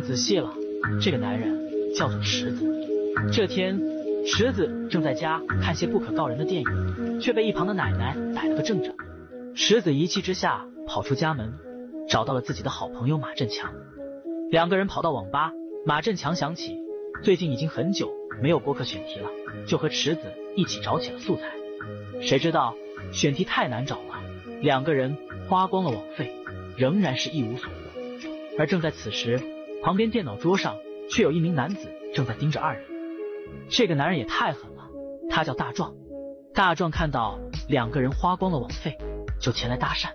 [0.00, 0.52] 仔细了，
[1.00, 2.66] 这个男人叫做池子。
[3.32, 3.80] 这天，
[4.26, 8.94] 池子正在家看些不可告人的电影，却被一旁的奶奶逮了个正着。
[9.54, 11.52] 池子一气之下跑出家门，
[12.08, 13.72] 找到了自己的好朋友马振强。
[14.50, 15.52] 两个人跑到网吧，
[15.84, 16.78] 马振强想起
[17.22, 18.10] 最近已经很久
[18.42, 19.28] 没有播客选题了，
[19.66, 20.22] 就和池子
[20.56, 21.42] 一起找起了素材。
[22.20, 22.74] 谁知道
[23.12, 24.22] 选题太难找了，
[24.60, 25.16] 两个人
[25.48, 26.32] 花光了网费，
[26.76, 27.74] 仍然是一无所获。
[28.58, 29.40] 而正在此时，
[29.82, 30.76] 旁边电脑桌上
[31.10, 32.84] 却有一名男子正在盯着二人。
[33.70, 34.88] 这个男人也太狠了，
[35.30, 35.94] 他叫大壮。
[36.52, 38.98] 大壮看到两个人花光了网费，
[39.40, 40.10] 就前来搭讪。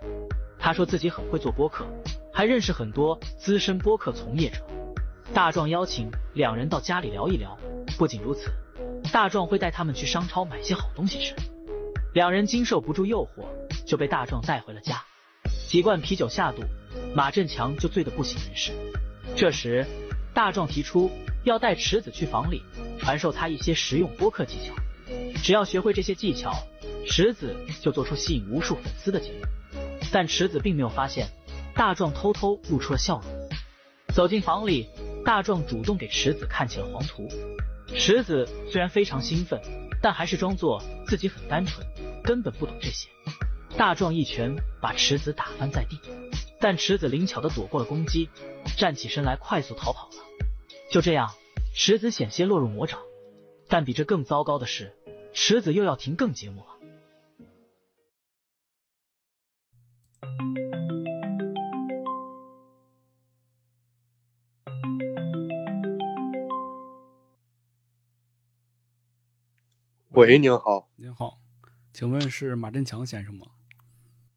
[0.58, 1.84] 他说自己很会做播客，
[2.32, 4.58] 还认识很多资深播客从业者。
[5.34, 7.58] 大壮邀请两人到家里聊一聊。
[7.98, 8.52] 不仅如此，
[9.12, 11.34] 大壮会带他们去商超买些好东西吃。
[12.14, 13.46] 两人经受不住诱惑，
[13.84, 15.02] 就被大壮带回了家。
[15.68, 16.62] 几罐啤酒下肚，
[17.14, 18.72] 马振强就醉得不省人事。
[19.34, 19.86] 这时，
[20.32, 21.10] 大壮提出
[21.44, 22.62] 要带池子去房里
[22.98, 24.74] 传授他一些实用播客技巧，
[25.42, 26.54] 只要学会这些技巧，
[27.06, 29.78] 池子就做出吸引无数粉丝的节目。
[30.12, 31.28] 但池子并没有发现，
[31.74, 33.48] 大壮偷偷露出了笑容。
[34.14, 34.88] 走进房里，
[35.24, 37.28] 大壮主动给池子看起了黄图。
[37.94, 39.60] 池子虽然非常兴奋，
[40.00, 41.86] 但还是装作自己很单纯，
[42.22, 43.08] 根本不懂这些。
[43.76, 46.00] 大壮一拳把池子打翻在地，
[46.68, 48.28] 但池子灵巧的躲过了攻击，
[48.76, 50.16] 站起身来快速逃跑了。
[50.90, 51.32] 就这样，
[51.76, 52.98] 池子险些落入魔爪。
[53.68, 54.92] 但比这更糟糕的是，
[55.32, 56.66] 池子又要停更节目了。
[70.08, 71.38] 喂，您好，您好，
[71.92, 73.46] 请问是马振强先生吗？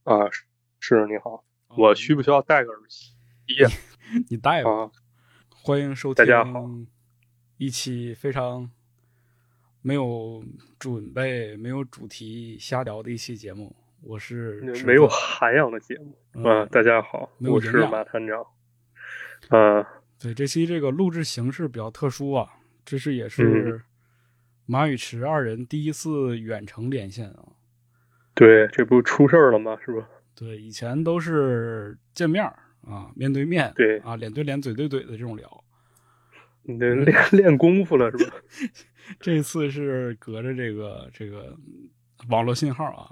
[0.04, 0.30] 啊，
[0.80, 1.44] 是你好，
[1.76, 3.14] 我需不需要戴个耳机？
[4.30, 4.92] 你 戴吧。
[5.50, 6.68] 欢迎收听，大家好，
[7.58, 8.70] 一期非常
[9.82, 10.44] 没有
[10.80, 13.76] 准备、没有主题、瞎聊的一期节目。
[14.02, 16.66] 我是没有涵养的节目啊。
[16.66, 18.44] 大家好，我是马探长。
[19.50, 19.88] 啊，
[20.20, 22.50] 对，这期这个录制形式比较特殊啊，
[22.84, 23.84] 这是也是
[24.66, 27.50] 马宇驰二人第一次远程连线啊。
[28.34, 29.78] 对，这不出事儿了吗？
[29.86, 30.10] 是吧？
[30.40, 32.46] 对，以前都是见面
[32.88, 35.64] 啊，面对面，对啊，脸对脸、嘴对嘴的这种聊。
[36.64, 38.36] 你得练练功夫了是吧？
[39.20, 41.58] 这次是隔着这个这个
[42.30, 43.12] 网络信号啊，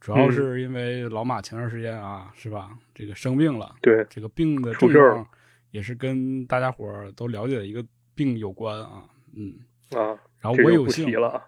[0.00, 2.76] 主要是因为老马前段时间啊，是吧？
[2.92, 5.24] 这个生病了，对，这个病的症状
[5.70, 7.84] 也是跟大家伙都了解的一个
[8.14, 9.04] 病有关啊，
[9.36, 9.54] 嗯
[9.90, 11.44] 啊，然后我有幸了，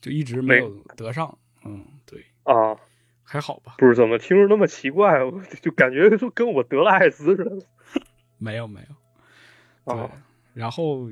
[0.00, 1.36] 就一直没有得上。
[1.64, 2.76] 嗯，对啊，
[3.32, 3.76] 还好吧？
[3.78, 7.66] 不是怎么听着那么奇怪，我就感觉就跟我得了艾滋似的。
[8.36, 8.78] 没有没
[9.86, 10.10] 有，对。
[10.52, 11.08] 然后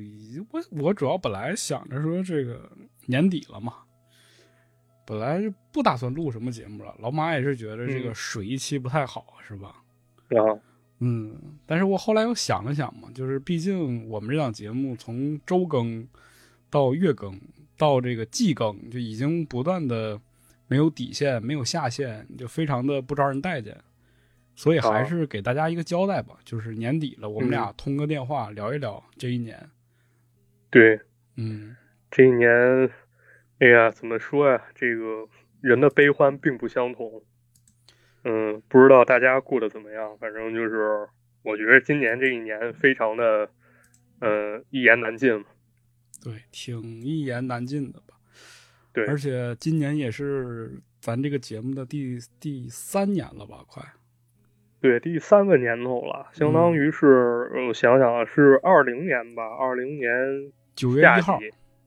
[0.50, 2.70] 我我主要本来想着说这个
[3.06, 3.72] 年底了嘛，
[5.06, 6.94] 本来就不打算录什么节目了。
[6.98, 9.82] 老马也是觉得这个水一期不太好，是吧？
[10.28, 10.60] 啊，
[10.98, 11.40] 嗯。
[11.64, 16.06] 但是我后来又想了想嘛，就是毕竟我们这档节目从周更
[16.68, 17.40] 到月更
[17.78, 20.20] 到这个季更，就已经不断的。
[20.70, 23.76] 没有底线，没有下限，就非常的不招人待见，
[24.54, 26.38] 所以还是给大家一个交代吧。
[26.44, 29.68] 就是年底了，我们俩通个电话聊一聊这一年。
[30.70, 31.00] 对，
[31.34, 31.76] 嗯，
[32.08, 32.48] 这一年，
[33.58, 34.62] 哎呀，怎么说呀？
[34.72, 35.28] 这个
[35.60, 37.20] 人的悲欢并不相同。
[38.22, 40.16] 嗯，不知道大家过得怎么样？
[40.18, 41.08] 反正就是，
[41.42, 43.50] 我觉得今年这一年非常的，
[44.20, 45.44] 呃，一言难尽。
[46.22, 48.19] 对，挺一言难尽的吧。
[48.92, 53.64] 对，而且今年也是咱这个节目的第第三年了吧？
[53.68, 53.82] 快，
[54.80, 59.44] 对，第三个年头了，相当于是我想想啊，是二零年吧？
[59.44, 60.10] 二零年
[60.74, 61.38] 九月一号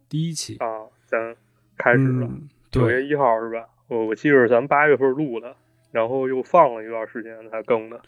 [0.08, 1.36] 第一期啊，咱
[1.78, 2.30] 开始了。
[2.72, 3.68] 九月一号是吧？
[3.88, 5.56] 我我记得咱八月份录的，
[5.92, 8.02] 然后又放了一段时间才更的，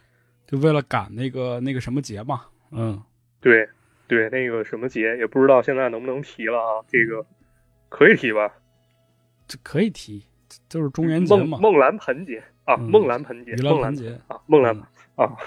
[0.48, 2.46] 就为了赶那个那个什么节嘛。
[2.72, 3.04] 嗯，
[3.42, 3.68] 对
[4.08, 6.86] 对，那个什么节也不知道现在能不能提了啊？
[6.88, 7.26] 这个
[7.90, 8.54] 可以提吧？
[9.48, 10.26] 这可以提，
[10.68, 14.76] 就是中元节嘛，梦兰盆节啊，梦兰盆节，梦兰节啊，梦兰
[15.16, 15.38] 啊，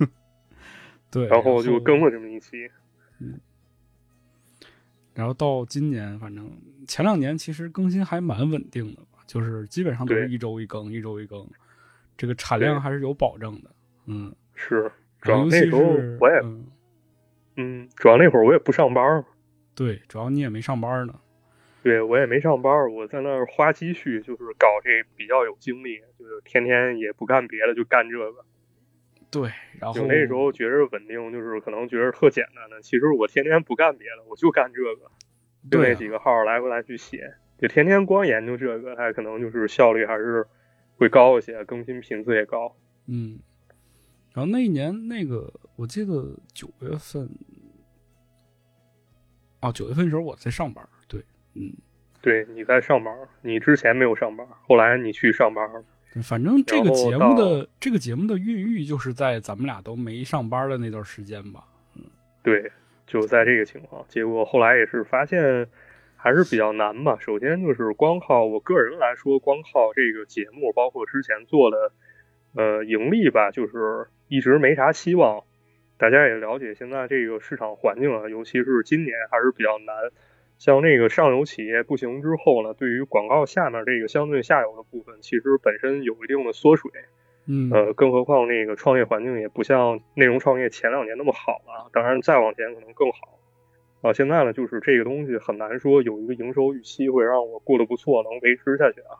[1.10, 2.70] 对，然后就更了这么一期，
[3.20, 3.40] 嗯，
[5.14, 6.50] 然后到今年，反正
[6.86, 11.48] 前两年其实更新还蛮稳定的吧，就是基本上都是一周一更，一周一更，
[12.16, 13.70] 这个产量还是有保证的，
[14.06, 14.92] 嗯，是，
[15.22, 15.80] 主要那时候
[16.20, 16.42] 我也，
[17.56, 19.24] 嗯，主要那会儿我也不上班，
[19.74, 21.18] 对，主要你也没上班呢。
[21.86, 28.44] 对我也没上班，我在那儿花积蓄，就是搞这比较有精力，就是天天也不干别的，就干这个。
[29.30, 32.82] 对，然后就那时候觉着稳定，就是可能觉着特简单的。
[32.82, 35.12] 其实我天天不干别的，我就干这个，
[35.70, 40.44] 就那几个号来回来去写，就天天光研究这个，它可能就是效率还是
[40.96, 42.76] 会高一些，更新频次也高。
[43.06, 43.38] 嗯，
[44.34, 47.30] 然后那一年那个我记得九月份，
[49.60, 50.95] 哦，九月份的时候我在上班，对，
[51.56, 51.72] 嗯，
[52.20, 55.82] 对，你在上班，你之前没有上班，后来你去上班了。
[56.22, 61.64] 反正这个节目的这个节目的孕育就是在咱们俩都没上班的那段时间吧，
[61.94, 62.02] 嗯
[62.42, 62.70] 对，
[63.06, 64.02] 就在这个情况。
[64.08, 65.66] 结果后来也是发现
[66.16, 67.18] 还是比较难吧。
[67.20, 71.92] 首先就是光靠我个人来说，光靠这个节目，包括之前做的
[72.54, 75.44] 呃盈利吧，就是一直没啥希望。
[75.98, 79.94] 大家也了解现在这个市场环境啊，尤其是今年还是比较难。
[80.58, 86.90] 像那个上游企业不行之后呢，对于广告下面这个相对下游的部分，其实本身有一定的缩水。
[87.48, 93.38] 嗯，呃，更何况那个创业环境也不像内容创业前两年那么好了，当然再往前可能更好。
[94.02, 99.18] 啊、现在呢，就是这个东西很难说有一个营收预期会让我过得不错，能维持下去啊。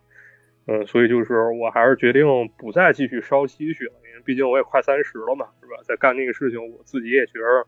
[0.67, 2.25] 嗯，所以就是我还是决定
[2.59, 5.77] 不再继续烧积蓄了，因为毕竟我也快三十了嘛，是吧？
[5.85, 7.67] 在干这个事情，我自己也觉得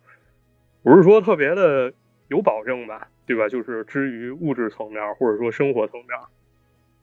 [0.83, 1.93] 不是说特别的
[2.29, 3.49] 有保证吧，对吧？
[3.49, 6.11] 就是至于物质层面或者说生活层面。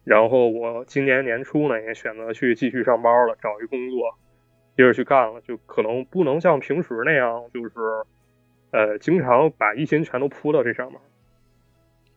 [0.04, 4.18] 然后我今年年初呢，也选择去继续上班了，找一工作，
[4.78, 5.42] 接着去干了。
[5.42, 7.72] 就可能不能像平时那样，就是
[8.72, 11.02] 呃，经常把一心全都扑到这上面。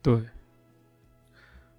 [0.02, 0.20] 对，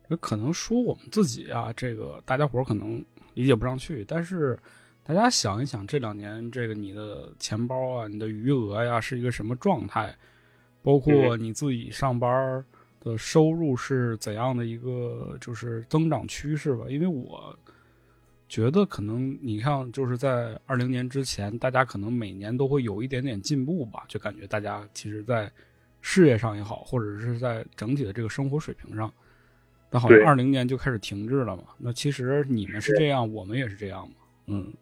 [0.08, 3.06] 也可能说我们自己啊，这个大家伙可能
[3.36, 4.58] 理解不上去，但是
[5.04, 10.16] 大家想一想，这两年这个你的钱包啊，你的余额呀，是一个什么状态？
[10.81, 12.64] 包括你自己上班
[13.00, 16.86] 的收入是怎样的一个就是增长趋势吧？
[16.90, 17.58] 因为我
[18.48, 25.52] 觉得可能你看，就是在二零年之前，大家可能每年都会有一点点进步吧，就感觉大家其实，在
[26.02, 29.14] 事业上也好，或者是在整体的这个生活水平上，
[29.90, 31.64] 但好像对二零年就开始停滞了嘛。
[31.78, 34.16] 那其实你们是这样，我们也是这样嘛。
[34.48, 34.74] 嗯，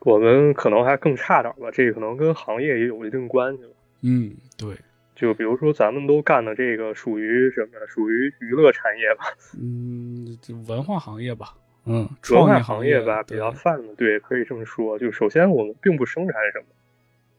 [0.00, 3.70] 我们可能还更差点吧，这个可能跟行业也有一定关系吧。
[4.02, 4.76] 嗯，对，
[5.20, 7.86] 就比如说咱们都干的这个属于什么？
[7.86, 9.24] 属于娱乐产业吧，
[9.60, 14.98] 嗯，就文化行业吧，嗯，文创化行业吧，比较泛的，对，可以这么说。
[14.98, 16.66] 就首先我们并不生产什么，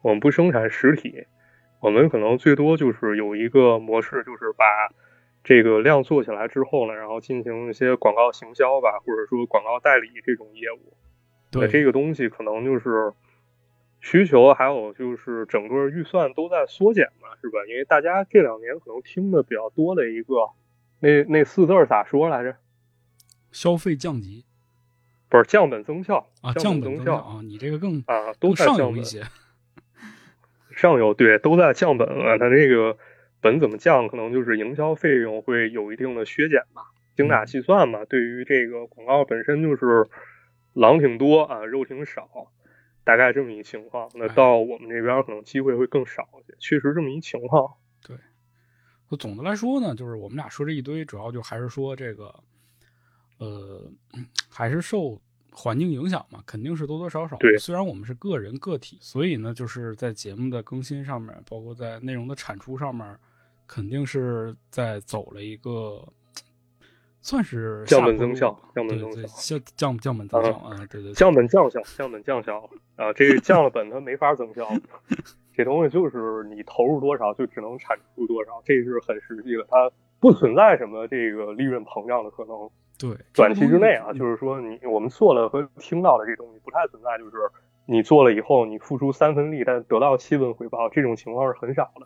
[0.03, 1.25] 我们不生产实体，
[1.79, 4.65] 我们可能最多就是有一个模式，就是把
[5.43, 10.93] 这个量做起来之后呢，然后进行一些广告行销吧，或者说广告代理这种业务。
[11.49, 13.11] 对这个东西可能就是
[14.01, 17.59] 需求，还有就是整个预算都在缩减嘛，是吧？
[17.69, 20.49] 因为大家这两年可能听的比较多的一个，
[20.99, 22.57] 那那四字咋说来着？
[23.51, 24.45] 消费降级
[25.29, 28.85] 不是降本增效啊，降本增效啊，你这个更啊，都在降本。
[28.85, 29.23] 上游一些。
[30.73, 32.97] 上游对都在降本了，它这个
[33.39, 36.81] 本怎么降，可能就是营销费用会有一定的削减吧，
[37.15, 38.03] 精打细算嘛。
[38.05, 40.07] 对于这个广告本身就是
[40.73, 42.51] 狼挺多啊，肉挺少，
[43.03, 44.09] 大概这么一情况。
[44.15, 47.73] 那哎到我们这边可能机会会更少一些，确实这么一情况。
[48.03, 48.15] 对
[49.17, 52.33] 总的来说呢，就是我们俩说这一堆，主要就还是说这个，
[53.39, 53.91] 呃，
[54.49, 55.21] 还是受
[55.51, 57.35] 环境影响嘛，肯定是多多少少。
[57.37, 63.19] 对虽然我们是个人个体，所以呢，就是在节目的更新上面，包括在内容的产出上面，
[63.67, 66.07] 肯定是在走了一个，
[67.21, 74.67] 算是降本增效吧降本增效降降降本增效啊，对对对，降本降效，降本降效啊，这个降了本它没法增效。
[75.53, 82.69] 这东西就是你投入多少就只能产出多少，这是很实际的，它不存在什么这个利润膨胀的可能。
[82.97, 87.31] 对，短期之内啊，就是说你我们做了和听到的这东西不太存在，就是
[87.85, 92.05] 你做了以后你付出三分力，但得到七分回报，这种情况是很少的。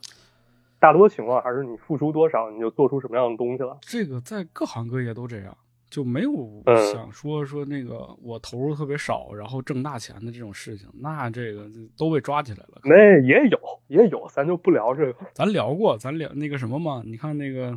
[0.85, 3.75] 大多情况还是你付出多少，你就做出什么样的东西了。
[3.81, 5.57] 这个在各行各业都这样，
[5.89, 12.81] 就没有嗯想说说那个我投入特别少，然后挣大钱的这种事情，那这个都被抓起来了。
[12.83, 15.25] 那也有也有，咱就不聊这个。
[15.33, 17.01] 咱聊过，咱聊那个什么嘛？
[17.03, 17.75] 你看那个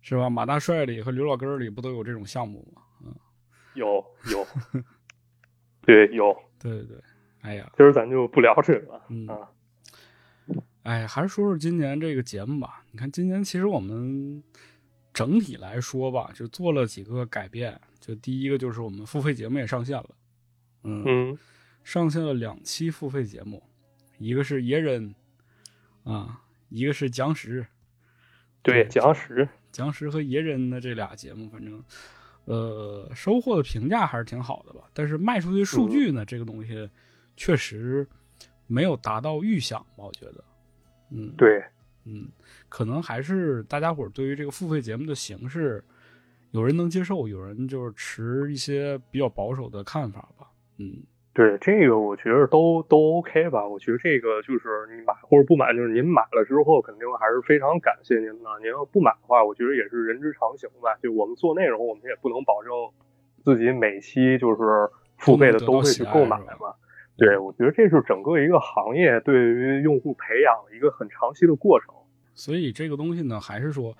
[0.00, 0.28] 是吧？
[0.28, 2.82] 马大帅里和刘老根里不都有这种项目吗？
[3.06, 3.14] 嗯，
[3.74, 4.44] 有 有，
[5.82, 6.96] 对有，对对对。
[7.42, 9.48] 哎呀，今儿咱就不聊这个了嗯啊。
[10.82, 12.84] 哎，还是说说今年这个节目吧。
[12.90, 14.42] 你看，今年其实我们
[15.12, 17.78] 整体来说吧，就做了几个改变。
[18.00, 20.10] 就第一个就是我们付费节目也上线了，
[20.84, 21.38] 嗯嗯
[21.84, 23.62] 上线了两期付费节目，
[24.18, 25.14] 一个是野人
[26.04, 27.66] 啊，一个是蒋石。
[28.62, 31.82] 对，蒋石，蒋石和野人的这俩节目，反正
[32.46, 34.80] 呃收获的评价还是挺好的吧。
[34.94, 36.88] 但是卖出去数据呢，这个东西
[37.36, 38.08] 确实
[38.66, 40.44] 没有达到预想吧，我觉得，
[41.10, 41.62] 嗯，对，
[42.04, 42.28] 嗯，
[42.68, 45.82] 可能还是大家伙儿对于这个付费节目的形式，
[46.50, 51.02] 有人能接受，有人就是持一些比较保守的看法吧，嗯。
[51.32, 53.64] 对这个，我觉得都都 OK 吧。
[53.66, 58.50] 我觉得这个就是你买或者不买，就是您买了之后，肯定还是非常感谢您的。
[58.60, 60.92] 您要不买的话，我觉得也是人之常情吧。
[61.00, 62.72] 就我们做内容，我们也不能保证
[63.44, 66.74] 自己每期就是付费的都会去购买嘛。
[67.20, 71.94] 对，我觉得这是整个一个行业对于用户培养一个很长期的过程。
[72.34, 73.96] 所以这个东西呢，还是说，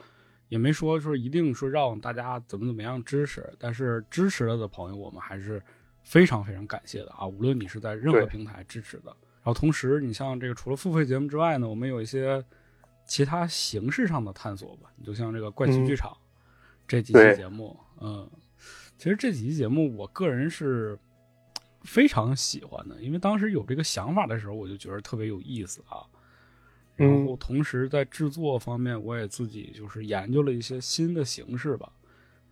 [0.48, 5.62] 也没说说一定说让大家怎么怎么样支持，但是支持了的朋友，我们还是。
[6.02, 7.26] 非常非常感谢的啊！
[7.26, 12.42] 无论你是在任何平台支持的，然后同时你像这个除了付费节目之外呢，我们有一些
[13.04, 14.90] 其他形式上的探索吧。
[14.96, 16.16] 你就像这个怪奇剧场
[16.88, 18.28] 这几期节目，嗯，
[18.96, 20.98] 其实这几期节目我个人是
[21.82, 26.04] 非常喜欢的，因为当时有这个想法的时候，我就觉得特别有意思啊。
[26.96, 31.90] 然后同时在制作方面，我也自己就是研究了一些新的形式吧。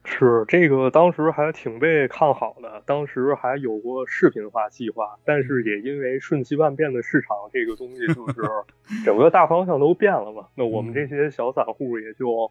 [0.05, 8.43] 是这个，当时还挺被看好的，当时还有过视频化计划，但是也因为瞬息万变的市场，这个东西就是
[9.05, 10.49] 整个大方向都变了嘛。
[10.55, 12.51] 那我们这些小散户也就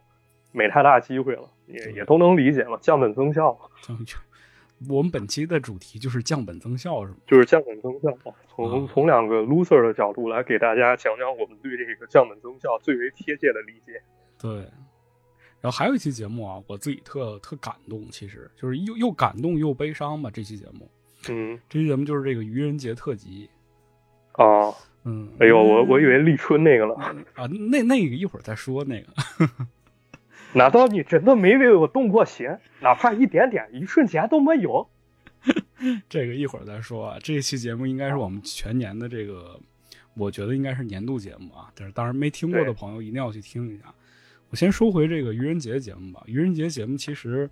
[0.52, 3.58] 没太大机会了，也也都能理解嘛，降本增效。
[4.88, 7.18] 我们本期的主题就是降本增效，是吗？
[7.26, 8.16] 就是降本增效，
[8.48, 14.00] 从从两个 loser 的角度来给大家讲讲我们对这个降本增效最为贴切的理解。
[14.40, 14.64] 对。
[15.60, 20.30] 然后还有一期节目啊，我自己特特感动，其实就是又又感动又悲伤吧。
[20.32, 20.88] 这期节目，
[21.28, 23.50] 嗯，这期节目就是这个愚人节特辑。
[24.34, 26.94] 哦，嗯，哎呦，我我以为立春那个了
[27.34, 29.08] 啊，那那个一会儿再说那个。
[30.54, 32.46] 难道你真的没为我动过心，
[32.80, 34.88] 哪怕一点点，一瞬间都没有？
[36.08, 37.18] 这个一会儿再说啊。
[37.22, 39.60] 这一期节目应该是我们全年的这个，
[40.14, 41.70] 我觉得应该是年度节目啊。
[41.74, 43.84] 但是当然没听过的朋友一定要去听一下。
[44.50, 46.22] 我先说回这个愚人节节目吧。
[46.26, 47.48] 愚人节节目其实，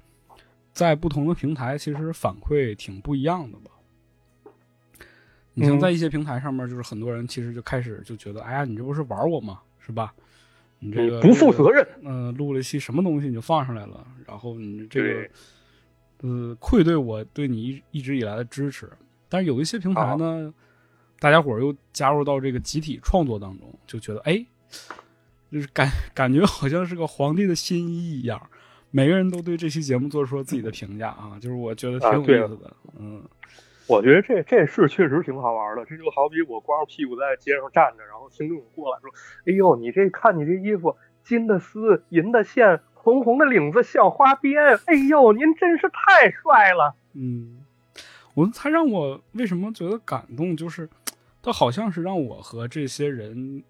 [0.73, 3.71] 在不同的平台，其实反馈挺不一样的吧。
[5.53, 9.61] 你像在一些平台上面，就是很多人其实就开始就觉得，哎呀，你这不是玩我吗？
[9.79, 10.15] 是吧？
[10.79, 11.87] 你这个不负责任。
[12.03, 15.31] 嗯，录了一期什么东西你就放上来了，然后你这个，
[16.23, 18.91] 呃，愧对我对你一一直以来的支持。
[19.29, 20.53] 但是有一些平台呢，
[21.19, 24.45] 大家伙又加入到这个集体创作当中，就觉得，哎。
[25.49, 28.51] 就是感感觉好像是个皇帝的新衣一样，
[28.91, 32.77] 每个人都对这期节目做出了自己的评价啊，就是我觉得挺有意思的。
[32.99, 33.23] 嗯，
[33.89, 35.85] 我觉得这这事确实挺好玩的。
[35.85, 39.11] 这就好比我光着屁股在街上站着，然后听众过来说
[39.47, 47.65] ：“哎呦，你这看你这衣服，金的丝，银的线，红红的领子，小花边，哎呦，您真是太帅了。”嗯，
[48.35, 50.89] 我他让我为什么觉得感动，就是
[51.43, 53.63] 他好像是让我和这些人。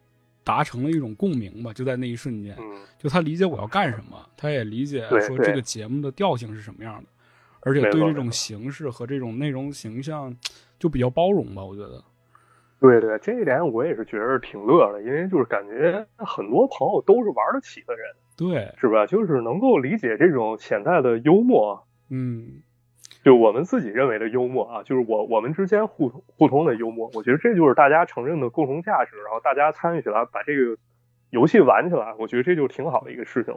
[0.46, 2.56] 达成了一种共鸣吧，就在那一瞬间，
[3.00, 7.08] 就他理解我要干什么，他也理解说这个节目的调性是什么样的，
[7.66, 10.34] 而且对这种形式和这种内容形象
[10.78, 12.02] 就比较包容吧，我觉得。
[12.78, 18.06] 对对，这一点我也是觉得挺乐的，因为就是感觉很多朋友都是玩得起的人，
[18.36, 19.06] 对，是吧？
[19.06, 22.62] 就是能够理解这种潜在的幽默，嗯。
[23.24, 30.76] 就我们自己认为的幽默啊，就是我我们之间互互通的幽默，我觉得这就是大家承认的共同价值，然后大家参与起来把这个
[31.30, 33.52] 游戏玩起来，我觉得这就挺好的一个事情。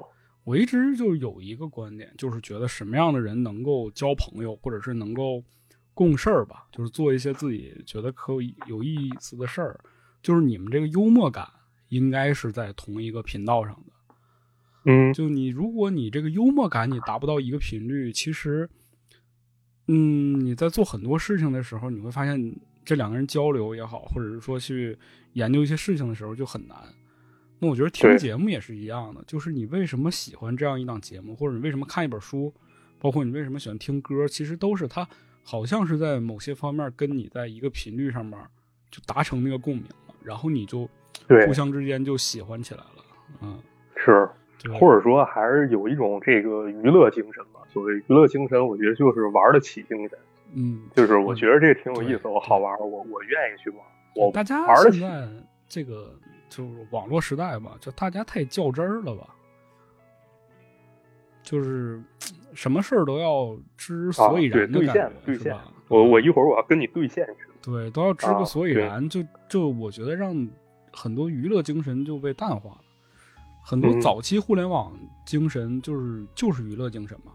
[0.49, 5.43] 我一直就有一个观点，就是觉得什么样的人能够交朋友，或者是能够
[5.93, 9.79] 共事儿吧，就是做一些自己觉得可有有意思的事儿，
[10.23, 11.47] 就是你们这个幽默感
[11.89, 13.93] 应该是在同一个频道上的。
[14.85, 18.67] 嗯，就你如果你这个幽默感你达不到一个频率，其实。
[19.91, 24.97] 嗯，你在做很多事情的时候，你会发现这两个人交流也好，或者是说去
[25.33, 26.77] 研究一些事情的时候就很难。
[27.59, 32.53] 那我觉得听节目也是一样的，就是你为什么喜欢这样一档节目，或者你为什么看一本书，
[32.99, 35.07] 包括你为什么喜欢听歌，其实都是它
[35.43, 38.39] 好像是在某些方面跟你在一个频率上面
[38.89, 40.89] 就达成那个共鸣了，然后你就
[41.45, 43.03] 互相之间就喜欢起来了。
[43.41, 43.59] 嗯，
[43.95, 44.29] 是，
[44.79, 47.59] 或者说还是有一种这个娱乐精神吧。
[47.71, 50.17] 所谓娱乐精神，我觉得就是玩得起精神。
[50.53, 53.79] 嗯，就是我觉得这挺有意思，我好玩，我我愿意去玩。
[54.15, 55.27] 我大家玩现在
[55.67, 56.19] 这个
[56.49, 59.27] 就是网络时代吧，就大家太较真儿了吧？
[61.43, 62.01] 就是
[62.53, 65.71] 什么事儿都要知所以然的感觉，是吧？
[65.87, 67.47] 我我一会儿我要跟你兑现去。
[67.61, 70.47] 对，都要知个所以然，就就我觉得让
[70.91, 72.81] 很多娱乐精神就被淡化了。
[73.63, 77.31] 很多早期互联网精神就是就是娱乐精神嘛。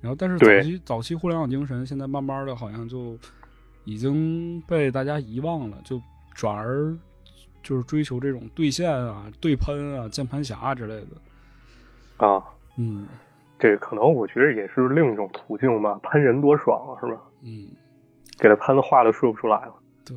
[0.00, 3.18] 然后，但是早期早期互联网精神现在慢慢的好像就
[3.84, 6.00] 已经被大家遗忘了，就
[6.34, 6.96] 转而
[7.64, 12.24] 就是追求这种对线啊、对喷啊、键盘侠之类的。
[12.24, 12.44] 啊，
[12.76, 13.08] 嗯
[13.58, 17.20] 这可能我觉得也是另一种途径吧，喷人多爽啊，是吧？
[17.42, 17.68] 嗯，
[18.38, 19.74] 给他喷的话都说不出来了。
[20.04, 20.16] 对。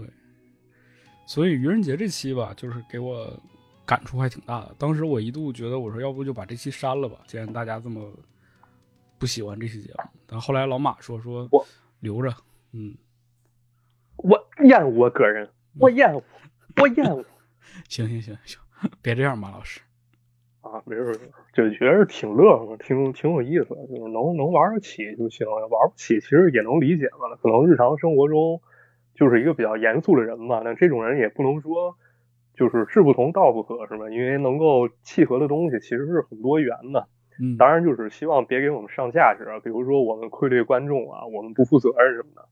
[1.25, 3.27] 所以愚人节这期吧，就是给我
[3.86, 4.75] 感触还挺大的。
[4.77, 8.10] 当时我一度觉得，我说要不就把这期删了吧，既然大家这么
[9.18, 10.10] 不喜欢这期节目。
[10.25, 11.66] 但后来老马说说我
[12.00, 12.34] 留着，
[12.72, 12.96] 嗯，
[14.18, 15.50] 我厌恶我个人，
[15.80, 16.24] 我厌恶，
[16.77, 17.24] 我厌恶
[17.89, 18.59] 行行行行，
[19.01, 19.81] 别这样，马老师。
[20.62, 21.15] 啊，没事儿，
[21.53, 27.36] 就觉得挺乐呵，挺挺有意思的，就是能能玩得起就行，玩不起其实也能理解嘛。
[27.41, 28.59] 可能日常生活中
[29.15, 31.95] 就是一个比较严肃的人嘛，那这种人也不能说
[32.53, 34.09] 就是志不同道不合，是吧？
[34.09, 37.07] 因为能够契合的东西其实是很多元的。
[37.39, 42.45] 嗯，当然就是希望别给我们上价值啊，比如说我们愧对观众啊，我们不负责任什么的，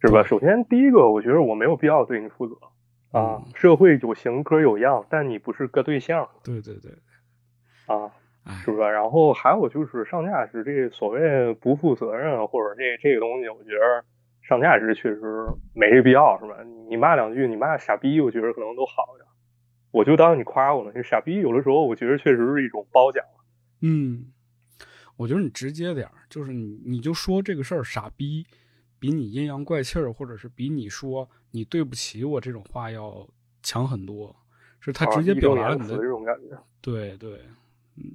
[0.00, 0.24] 是吧？
[0.24, 2.56] 首先第一个，我觉得我没有必要对你负责
[3.12, 6.92] 啊嗯，社会有型哥有样，但你不是个对象对对对，
[7.86, 8.10] 啊。
[8.64, 8.82] 是不，是？
[8.82, 14.04] 然后还有就是上价值这所谓不负责任啊或者这这个东西，我觉得
[14.42, 16.56] 上价值确实没这必要，是吧？
[16.88, 19.24] 你骂两句，你骂傻逼，我觉得可能都好点。
[19.92, 23.24] 我就当你夸我了，这傻逼有的时候我觉得确实是一种褒奖。
[23.80, 24.24] 嗯，
[25.16, 28.44] 我觉得你直接点儿，就是你你就说这个事儿傻逼，
[29.02, 33.26] 比你阴阳怪气儿，或者是比你说你对不起我这种话要
[33.60, 34.36] 强很多，
[34.78, 36.56] 是他啊直接表达了你的，这种感觉。
[36.80, 37.40] 对对，
[37.96, 38.14] 嗯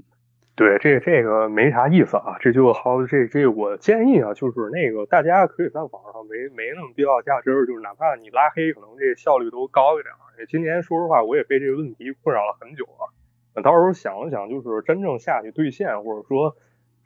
[0.55, 10.13] 对，这这个没啥意思啊，这就好，这这我建议啊，就是那个大家可以在网上没没那么必要加真儿，就是哪怕你拉黑，可能这效率都高一点。
[10.47, 13.11] 今年说实话，我也被这个问题困扰了很久了。
[13.53, 16.55] 那到时候想了想，就是真正下去兑现，或者说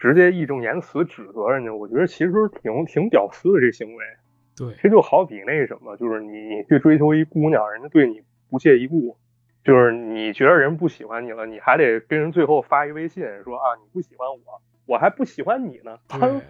[0.01, 2.31] 直接义正言辞指责人家，我觉得其实
[2.63, 4.03] 挺挺屌丝的这行为。
[4.58, 9.15] 对，这就好比那什么，就是你你去追求一姑娘，人家对你不屑一顾，
[9.63, 16.42] 就是你觉得人不喜欢你了，你还得跟人最后发一微信说啊你不喜欢我，我还不喜欢你呢，对，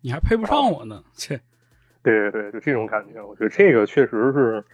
[0.00, 1.40] 你还配不上我呢，切，
[2.04, 4.64] 对对对，就这种感觉，我觉得这个确实是，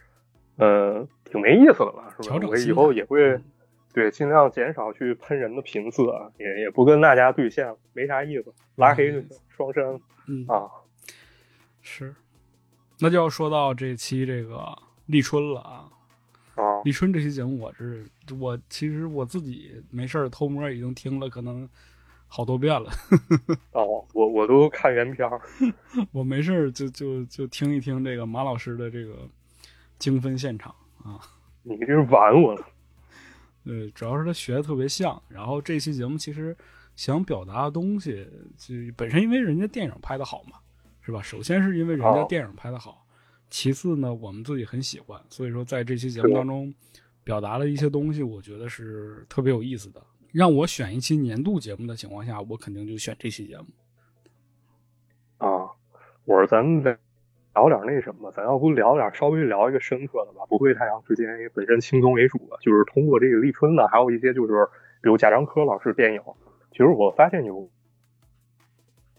[0.58, 2.38] 呃，挺没意思的吧，是吧调？
[2.38, 3.44] 整我以后也会嗯
[3.92, 10.70] 对尽量减少去喷人的频次啊，也也不跟大家对线，没啥意思，拉黑就行，双删嗯啊。
[11.80, 12.14] 是，
[13.00, 14.76] 那就要说到这期这个
[15.06, 15.88] 立春了啊。
[16.54, 18.06] 啊，立春这期节目，我是
[18.38, 21.68] 我其实我自己没事儿偷摸已经听了可能
[22.28, 22.90] 好多遍了。
[23.72, 25.40] 哦，我我都看原片儿，
[26.12, 29.28] 我没事儿就就就听一听这个马老师的这个
[29.98, 31.18] 精分现场啊。
[31.62, 32.62] 你这是玩我呢。
[33.64, 35.20] 呃，主要是他学的特别像。
[35.28, 36.56] 然后这期节目其实
[36.96, 40.58] 想表达的东西，就本身因为人家电影拍的好嘛，
[41.00, 41.22] 是吧？
[41.22, 43.06] 首先是因为人家哦电影拍的好，
[43.50, 46.74] 其次呢，我们自己很喜欢，所以说在这期节目当中
[47.24, 50.02] 表达了一些东西，我觉得是特别有意思的。
[50.32, 53.66] 让我选一期年度节目的情况下，我肯定就选这期节目。
[55.38, 55.68] 啊，
[56.24, 56.98] 我说咱们
[57.54, 64.66] 聊点那什么，咱要不聊点稍微聊一个深刻的吧，不会太长时间，因为本身轻松为主的，就是通过这个立春呢，还有一些就是
[65.02, 66.22] 比如贾樟柯老师电影，
[66.70, 67.68] 其实我发现有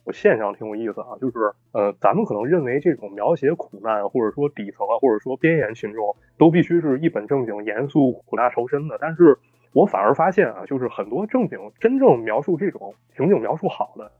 [0.04, 9.38] 我现象挺有意思啊，就是呃，咱们可能认为这种描写苦难或者说底层啊，或者说边缘群众都必须是一本正经、严肃、苦大仇深的，但是
[9.74, 14.12] 我反而发现啊，就是很多正经真正描述这种情景描述好的。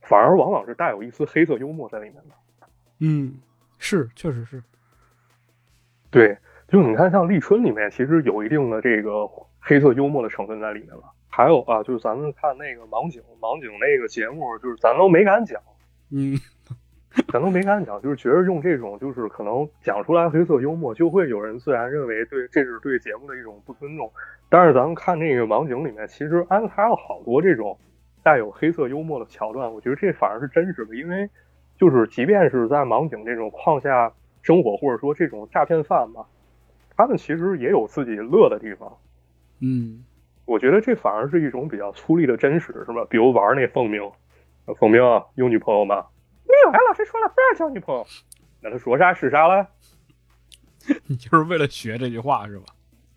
[0.00, 2.34] 反而往往是带有一丝黑色幽默在里面的。
[3.04, 3.34] 嗯，
[3.78, 4.62] 是，确实是。
[6.08, 6.38] 对，
[6.68, 9.26] 就你看，像立春里面其实有一定的这个
[9.58, 11.02] 黑色幽默的成分在里面了。
[11.28, 15.60] 还有啊，就是咱们看那个盲井，盲井那个节目，就是咱都没敢讲，
[16.12, 16.38] 嗯，
[17.32, 24.12] 咱都没敢讲，就是觉得用这种就是可能讲出来黑色幽默，就会有人自然认为对这是对节目的一种不尊重。
[24.48, 27.76] 但是咱们看那个盲井里面，其实安插了好多这种
[28.22, 31.28] 带有黑色幽默的桥段，我觉得这反而是真实的，因为
[31.82, 36.24] 就是即便是在盲井这种矿下生活，或者说这种诈骗犯吧，
[36.96, 38.98] 他们其实也有自己乐的地方。
[39.58, 40.04] 嗯，
[40.44, 43.04] 我觉得这反而是一种比较粗粝的真实，是吧？
[43.10, 44.08] 比如玩那凤鸣，
[44.78, 46.06] 凤鸣啊有女朋友吗？
[46.46, 48.06] 没有，哎，老师说了不让交女朋友。
[48.60, 49.66] 那他说啥是啥了？
[51.08, 52.66] 你就是为了学这句话是吧？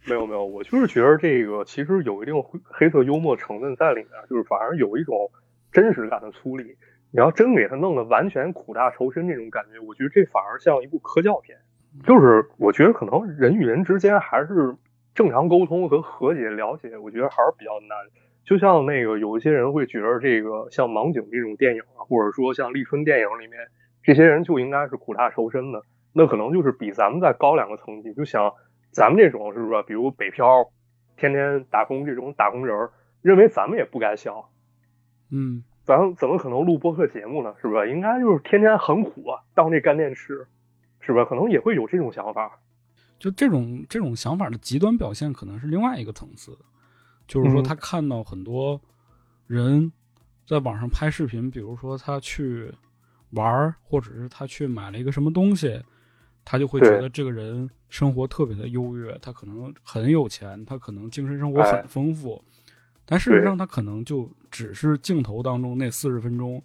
[0.08, 5.30] 没有没有，我就是觉得这个其实有一定黑黑色幽默成分在里面，就是反而有一种
[5.72, 6.76] 真实感的粗粝。
[7.16, 11.58] 你要真给他弄得完全苦大仇深这种感觉，我觉得这反而像一部科教片。
[12.04, 14.76] 就是我觉得可能人与人之间还是
[15.14, 17.98] 正常沟通和和解了解，我觉得还是比较难。
[18.44, 23.62] 就像那个有一些人会觉得这个像盲井这种电影啊，或者说像立春电影里面，
[24.04, 25.82] 这些人就应该是苦大仇深的。
[26.12, 28.14] 那可能就是比咱们再高两个层级。
[28.14, 28.52] 就像
[28.92, 29.82] 咱们这种是不是？
[29.84, 30.70] 比如北漂，
[31.16, 32.90] 天天打工这种打工人，
[33.22, 34.50] 认为咱们也不该笑。
[35.32, 37.54] 嗯，咱怎么可能录播客节目呢？
[37.62, 37.92] 是不是？
[37.92, 40.48] 应该就是天天很苦，当这干电池，
[41.00, 41.24] 是吧？
[41.24, 42.60] 可能也会有这种想法。
[43.20, 46.58] 就这种这种想法的极端表现，可能是另外一个层次，
[47.28, 48.82] 就是说他看到很多
[49.46, 49.92] 人
[50.48, 52.74] 在网上拍视频，比如说他去
[53.32, 55.80] 玩，或者是他去买了一个什么东西，
[56.44, 62.44] 他就会觉得这个人生活特别的优越，他可能很有钱，他可能精神生活很丰富，
[63.06, 66.62] 但事实上他可能就只是镜头当中那四十分钟，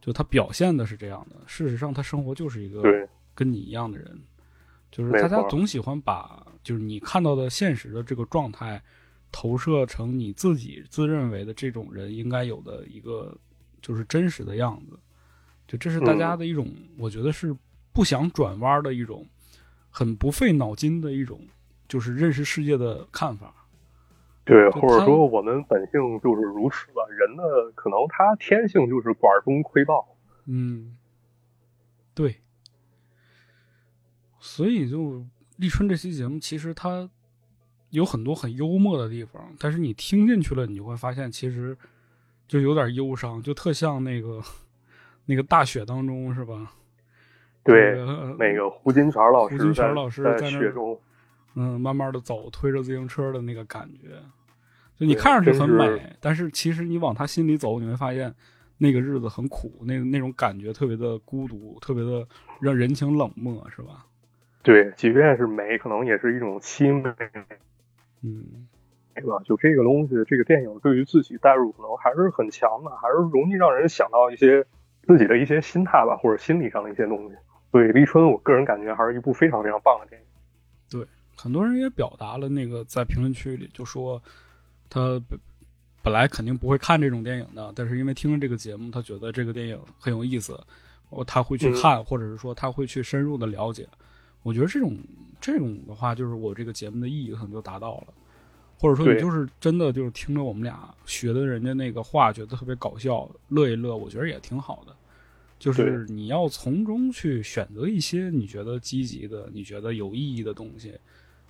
[0.00, 2.82] 就他表现的是这样的，事实上他生活就是一个
[3.34, 4.20] 跟你一样的人。
[4.90, 8.82] 就是大家总喜欢把就是你看到的现实的这个状态，
[9.30, 13.38] 投射成你自己自认为的这种人应该有的一个
[13.80, 14.98] 就是真实的样子，
[15.68, 17.56] 就这是大家的一种，我觉得是
[17.92, 19.24] 不想转弯的一种，
[19.88, 21.40] 很不费脑筋的一种，
[21.86, 23.54] 就是认识世界的看法。
[24.44, 30.16] 对，或者说我们本性就是如此吧，人的可能他天性就是管中窥豹。
[30.46, 30.96] 嗯，
[32.14, 32.36] 对。
[34.42, 35.22] 所以，就
[35.58, 37.08] 立春这期节目，其实它
[37.90, 41.76] 有很多很幽默的地方，但是你听进去了，你就会发现，其实
[42.48, 44.40] 就有点忧伤，就特像那个
[45.26, 46.72] 那个大雪当中，是吧？
[47.62, 47.94] 对，
[48.38, 50.98] 那个胡金铨老师，胡金铨老师在雪中，
[51.54, 54.20] 嗯，慢慢的走，推着自行车的那个感觉，
[54.96, 58.32] 就你看上去很美，但是其实你往他心里走，你会发现
[58.78, 62.26] 那个日子很苦，那那种感觉特别的孤独，特别的
[62.60, 64.06] 让人情冷漠，是吧？
[64.62, 67.12] 对，即便是美，可能也是一种凄美，
[68.22, 68.68] 嗯，
[69.14, 69.40] 对吧？
[69.44, 74.64] 就这个东西，这个电影对于自己代入可能还是很强的，还是容易让人想到一些
[75.02, 77.36] 自己的一些心态吧，或者心理上的一些东西。
[77.72, 80.26] 所以《立春》，我个人感觉还是一部非常非常棒的电影。
[81.40, 84.22] 对，很多人也表达了那个在评论区里就说，
[84.88, 85.38] 他本
[86.02, 90.58] 本来肯定不会看这种电影的，但是因为听了这个节目，他觉得这个电影很有意思，
[91.26, 93.88] 他会去看，或者是说他会去深入的了解。
[94.42, 94.96] 我觉得这种
[95.40, 98.14] 这种的话，就是我这个节目的意义可能就达到了，
[98.78, 104.96] 或者说你就是真的就是听着我们俩学的人家那个话，觉得特别搞笑，乐一乐，我觉得也挺好的。
[105.58, 110.94] 就是你要从中去选择一些你觉得积极的、你觉得有意义的东西，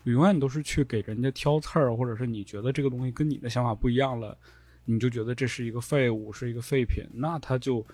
[0.04, 4.36] 永远都是去给人家挑刺儿，或者是你觉得这个东西跟你的想法不一样了，
[4.84, 7.86] 你就觉得这是一个废物，是一个废品，那他就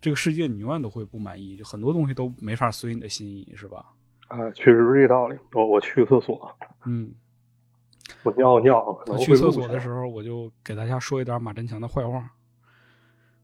[0.00, 3.84] 这个世界你永远都会不满意，就很多东西都没法随你的心意，是吧？
[4.28, 5.38] 啊，确实是这道理。
[5.52, 7.14] 我我去厕所，嗯，
[8.24, 8.82] 我尿尿。
[9.06, 12.30] 我去厕所的时候，我就给大家说一点马振强的坏话，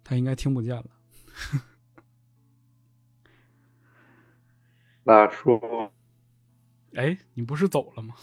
[0.02, 0.84] 他应该听不见了。
[5.04, 5.90] 那说，
[6.94, 8.14] 哎，你不是走了吗？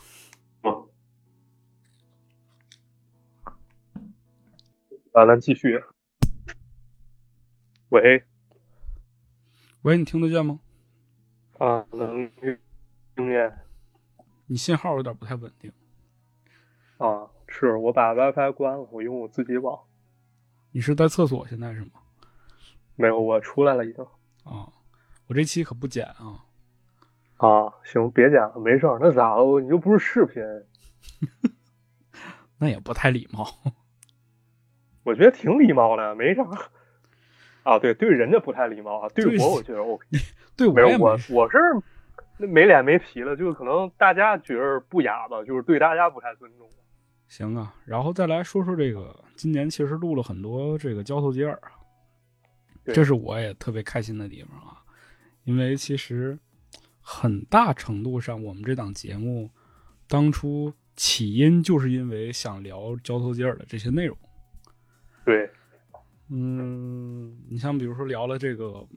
[5.13, 5.81] 啊，咱继续。
[7.89, 8.23] 喂，
[9.83, 10.59] 喂，你听得见吗？
[11.57, 12.59] 啊，能听
[13.15, 13.57] 见。
[14.47, 15.71] 你信号有点不太稳定。
[16.97, 19.79] 啊，是我把 WiFi 关了，我用我自己网。
[20.71, 22.01] 你是在厕所现在是吗？
[22.95, 24.03] 没有，我出来了已经。
[24.43, 24.71] 啊，
[25.27, 26.43] 我这期可不剪啊。
[27.37, 28.97] 啊，行，别剪了，没事儿。
[28.99, 29.59] 那咋了？
[29.61, 30.43] 你又不是视频。
[32.59, 33.47] 那也不太礼貌。
[35.03, 36.43] 我觉得挺礼貌的，没啥。
[37.63, 39.09] 啊，对，对人家不太礼貌啊。
[39.09, 40.05] 对我，我觉得 OK。
[40.57, 41.57] 对，我，我是
[42.37, 46.67] 那没脸没皮了，就是可能大家觉得不雅吧，就是对大家不太尊重。
[47.27, 51.61] 行啊，然后再来说说这个，今年其实录了很多这个交头接耳，
[52.85, 54.81] 这是我也特别开心的地方啊，
[55.43, 56.39] 因为其实
[57.19, 59.49] 很大程度上，我们这档节目
[60.07, 64.15] 当初起因就是因为想聊交头接耳的这些内容。
[65.25, 65.49] 对，
[66.29, 68.87] 嗯，你像比如说聊了这个。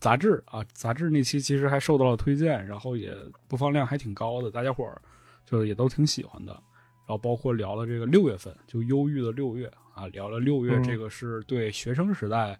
[0.00, 3.14] 杂志啊，杂志那期其实还受到了推荐，然后也
[3.48, 5.00] 播放量还挺高的，大家伙儿
[5.46, 6.52] 就也都挺喜欢的。
[6.52, 12.58] 然后包括聊了这个六月份，就忧郁的六月啊，聊了六月这个是对学生时代，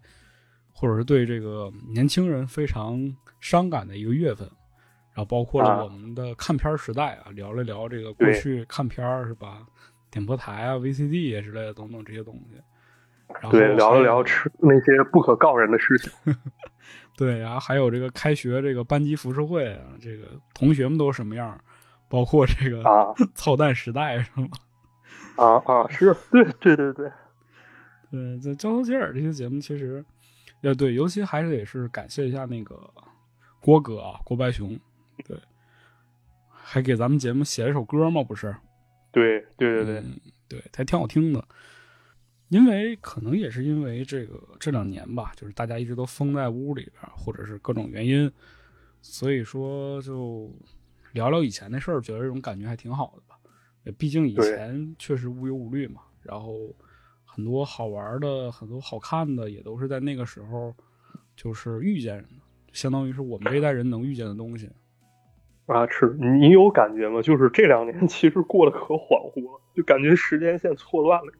[0.75, 2.99] 或者是对这个年轻人非常
[3.39, 4.47] 伤感的一个月份。
[5.13, 9.65] 然后包括了我们的看片时代啊，聊了聊这个过去看片儿是吧，
[10.11, 12.61] 点播台啊、VCD 啊之类的等等这些东西。
[13.49, 16.11] 对，聊了聊吃那些不可告人的事情。
[17.17, 21.57] 对，然后还有这个开学这个班级服饰会啊，这个同学们都什么样？
[22.09, 24.49] 包括这个啊， 操蛋时代是吗？
[25.37, 27.11] 啊啊，是对对对对
[28.11, 30.03] 对，在交头接耳这些节目，其实，
[30.65, 32.91] 呃，对，尤其还是得是感谢一下那个
[33.59, 34.75] 郭哥啊，郭白熊，
[35.23, 35.37] 对，
[36.49, 38.55] 还给咱们节目写了首歌嘛，不是？
[39.11, 41.47] 对对对对，嗯，对，还挺好听的。
[42.49, 48.31] 因为可能也是因为这个这两年吧，就是大家一直都封在屋里边，或者是各种原因，
[49.03, 50.51] 所以说就
[51.11, 53.37] 聊聊以前的事儿，觉得这种感觉还挺好的吧。
[53.99, 56.75] 毕竟以前确实无忧无虑嘛，然后
[57.35, 60.73] 很多好玩的、很多好看的，也都是在那个时候
[61.35, 62.29] 就是遇见的，
[62.71, 64.71] 相当于是我们这一代人能遇见的东西。
[65.65, 67.21] 啊，是你有感觉吗？
[67.21, 71.33] 就是这两年其实过得可恍惚了，就感觉时间线错乱了。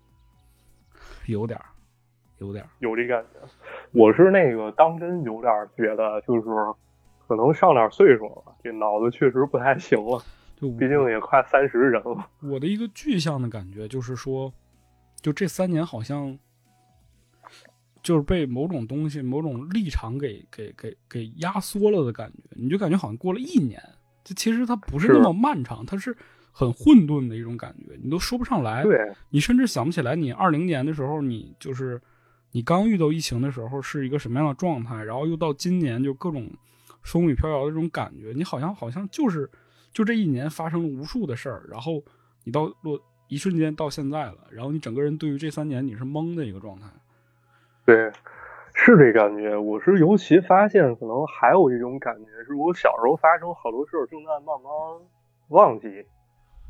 [1.27, 1.65] 有点儿，
[2.39, 3.39] 有点儿，有这感觉。
[3.93, 6.41] 我是那个当真有点觉得，就是
[7.25, 10.21] 可能上点岁数了，这脑子确实不太行了。
[10.58, 12.29] 就毕竟也快三十人了。
[12.41, 14.51] 我的一个具象的感觉就是说，
[15.25, 16.38] 就这三年好像
[18.03, 22.43] 就是被某种东西、某种立场给给给给压缩了的感觉。
[22.51, 23.81] 你就感觉好像过了一年，
[24.23, 26.15] 这其实它不是那么漫长，它是。
[26.57, 28.81] 很混沌的一种感觉，你都说不上来。
[28.81, 28.97] 对，
[29.29, 32.01] 你甚至想不起来，你二零年的时候，你就是
[32.51, 36.49] 你刚遇到疫情的时候是一个什么样的状态，然后又到今年就各种
[37.01, 39.51] 风雨飘摇的这种感觉，你好像好像就是
[39.91, 42.01] 就这一年发生了无数的事儿，然后
[42.45, 46.88] 你到落一瞬间到现在了，然后你整个人对于这三年你是懵的一个状态。
[47.85, 48.11] 对，
[48.73, 49.57] 是这感觉。
[49.57, 55.07] 我是尤其发现，可能还有一种感觉，是我小时候发生好多事儿正在慢慢
[55.49, 56.05] 忘记。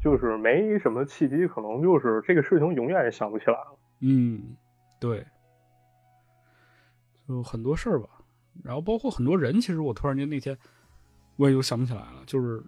[0.04, 3.76] 就是没什么契机，可能就是这个事情永远也想不起来了。
[4.02, 4.56] 嗯，
[5.00, 5.26] 对，
[7.28, 8.08] 就很多事儿吧，
[8.64, 10.56] 然后包括很多人，其实我突然间那天
[11.38, 12.62] 我也就想不起来了，就是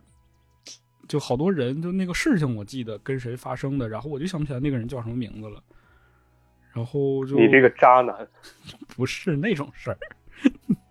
[1.07, 5.61] 就好多人，就那个事情我记得跟谁发生的，然后我就想不起来那个人叫什么名字了。
[6.73, 8.27] 然后就你这个渣男，
[8.95, 9.97] 不是那种事儿。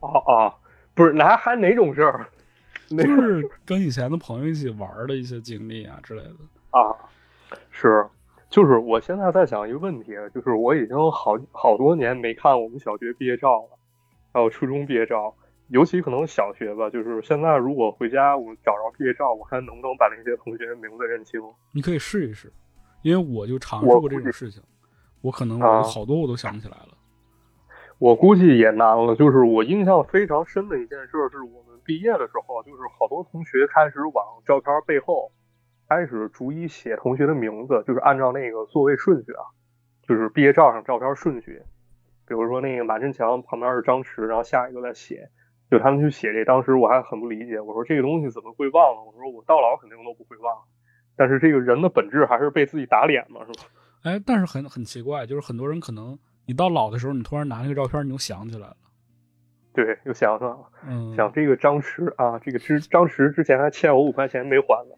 [0.00, 0.54] 哦哦，
[0.94, 2.26] 不是，那还哪种事儿？
[2.88, 6.34] 就是跟以前的朋友一起玩的一些经历啊之类的
[6.70, 6.94] 啊，
[7.70, 8.06] 是，
[8.48, 13.78] 就是我现在在想一个问题，就是我已经好好多年没看我们小学毕业照了，
[14.32, 15.34] 还有初中毕业照，
[15.68, 21.40] 尤其可能小学吧，就是现在如果回家我找着毕业照，我看能不能把那些同学名字认清？
[21.72, 22.52] 你可以试一试，
[23.02, 24.62] 因为我就尝试过这种事情，
[25.22, 26.96] 我可能我好多我都想不起来了。
[27.98, 35.32] 我估计也难了，就是我印象非常深的一件事是我们毕业的时候，就是好多同学开始往照片背后
[35.88, 39.42] 开始逐一写同学的名字，就是按照那个座位顺序啊，
[40.06, 41.62] 就是毕业照上照片顺序。
[42.28, 45.30] 比如说那个马振强旁边是张弛，然后下一个再写，
[45.70, 49.02] 就他们去写这，当时我还很不理解，我说这个东西怎么会忘了？
[49.02, 50.56] 我说我到老肯定都不会忘，
[51.16, 53.68] 但是这个人的本质还是被自己打脸嘛，是吧？
[54.04, 56.18] 哎，但是很很奇怪，就是很多人可能。
[56.48, 58.76] 你到老的时候，你突然拿那个照片，你又想起来了。
[59.72, 60.70] 对，又想起来了。
[60.86, 64.94] 嗯，想这个张弛啊，这个之张弛之前还欠我五块钱没还呢。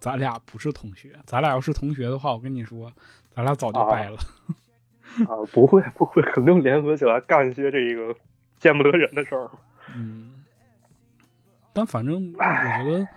[0.00, 2.92] 咱俩不是同学，咱俩要是同学的话，我跟你说，
[3.30, 4.16] 咱俩早就掰了。
[5.30, 8.14] 啊，不会不会，肯定联合起来干一些这个
[8.58, 9.48] 见不得人的事儿。
[9.96, 10.32] 嗯，
[11.72, 13.08] 但反正我觉得，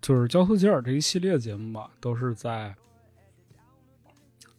[0.00, 2.74] 就是交头接耳这一系列节目吧，都是在。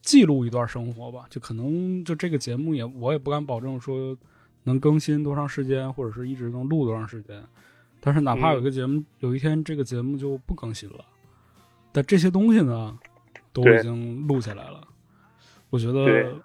[0.01, 4.15] 记录一段生活吧，就可能就这个节目也我也不敢保证说
[4.61, 7.43] 能更新多长时间，或者是一直能录多长时间。
[7.99, 11.03] 但是哪怕有一个节目有一天这个节目就不更新了，
[11.91, 12.95] 但这些东西呢
[13.51, 14.87] 都已经录下来了。
[15.71, 16.39] 我觉得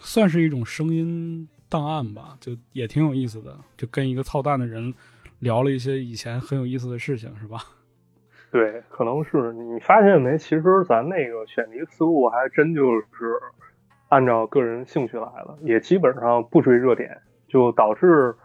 [0.00, 3.52] 算是一种声音档案吧，就也挺有意思的。
[3.76, 4.94] 就跟一个操蛋的人
[5.40, 7.58] 聊了一些以前很有意思的事情，是吧？
[8.52, 10.38] 对，可能是你发现没？
[10.38, 13.40] 其实咱那个选题思路还真就是
[14.08, 18.36] 按照个人兴趣来了，也基本上不追热点，就导致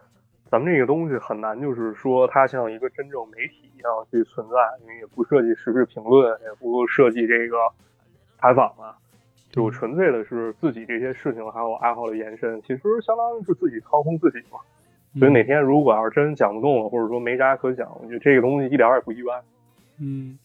[0.49, 7.57] 咱们这个东西很难，就是说它像一个真正媒体一样去存在，因为也不涉及时事评论，也不涉及这个
[8.39, 8.97] 采访啊，
[9.51, 14.59] 就纯粹的是自己这些事情还有爱好的延伸，其实相当于是自己掏空自己嘛。
[15.17, 19.41] 所以哪天如果要是真讲不动了，或者说没啥可讲，我觉得这个东西一点也不意外。
[19.97, 20.38] 嗯，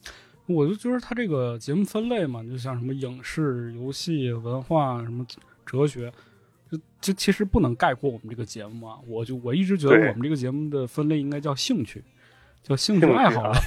[0.46, 5.24] 我就觉得他这个节目分类嘛，就像什么影视、游戏、文化、什么
[5.66, 6.10] 哲学，
[6.72, 8.98] 就这其实不能概括我们这个节目啊。
[9.06, 12.02] 我就我一直觉得我们这个节目的分类应该叫兴趣，
[12.62, 13.58] 叫兴趣爱好类。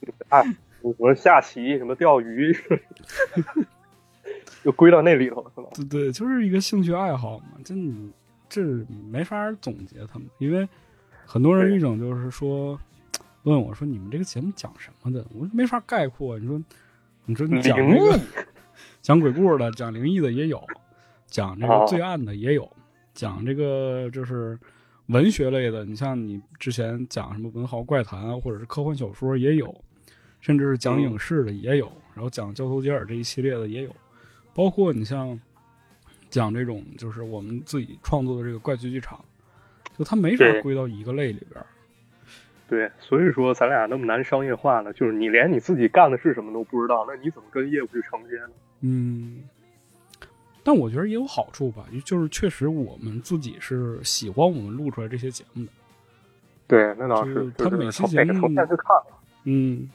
[0.30, 0.42] 啊，
[0.80, 2.56] 我说下棋、什么钓鱼，
[4.64, 5.68] 就归到那里头了，是吧？
[5.74, 7.58] 对对，就是一个兴趣爱好嘛。
[7.64, 7.74] 这
[8.48, 8.62] 这
[9.10, 10.68] 没法总结他们，因为
[11.24, 12.78] 很多人一种就是说。
[13.46, 15.24] 问我说：“你们这个节目讲什么的？
[15.32, 16.36] 我没法概括。
[16.36, 16.60] 你说，
[17.26, 18.18] 你说你讲这个
[19.00, 20.60] 讲鬼故事的，讲灵异的也有，
[21.28, 22.68] 讲这个罪案的也有，
[23.14, 24.58] 讲这个就是
[25.06, 29.72] 文学类的，你像你之前讲什么文豪怪谈啊，或者是科幻小说也有，
[30.40, 33.94] 甚至是讲影视的也有，然后讲交头接耳这一系列的也有，
[34.56, 35.38] 包括你像
[36.30, 39.22] 讲这种就是我们自己创作的这个怪剧剧场，
[39.98, 41.66] 就它没法归到一个类里边儿。
[42.68, 48.50] 对，所以说咱俩那么难商业化呢，就是你连你自己干的是什么都不知道，那你怎么跟业务去承接呢？
[48.80, 49.44] 嗯，
[50.64, 55.70] 但我觉得也有好处吧，就是确实我们自己是喜欢我们录出来这些节目的。
[56.66, 58.50] 对，那倒，是他每期节目。
[59.44, 59.88] 嗯，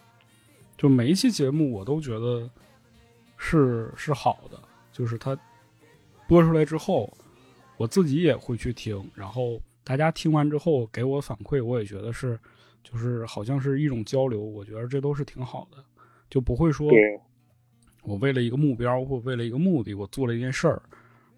[0.78, 2.50] 就每一期节目我都觉得
[3.44, 4.60] 是是好的，
[4.92, 5.36] 就是它
[6.28, 7.12] 播出来之后，
[7.76, 12.40] 我自己也会去听，然后大家听完之后给我反馈，我也觉得是
[12.84, 15.84] 就是好像是一种交流，我觉得这都是挺好的，
[16.30, 16.88] 就不会说，
[18.04, 20.80] 我为了一个目标或为了一个目的，我做了一件事儿，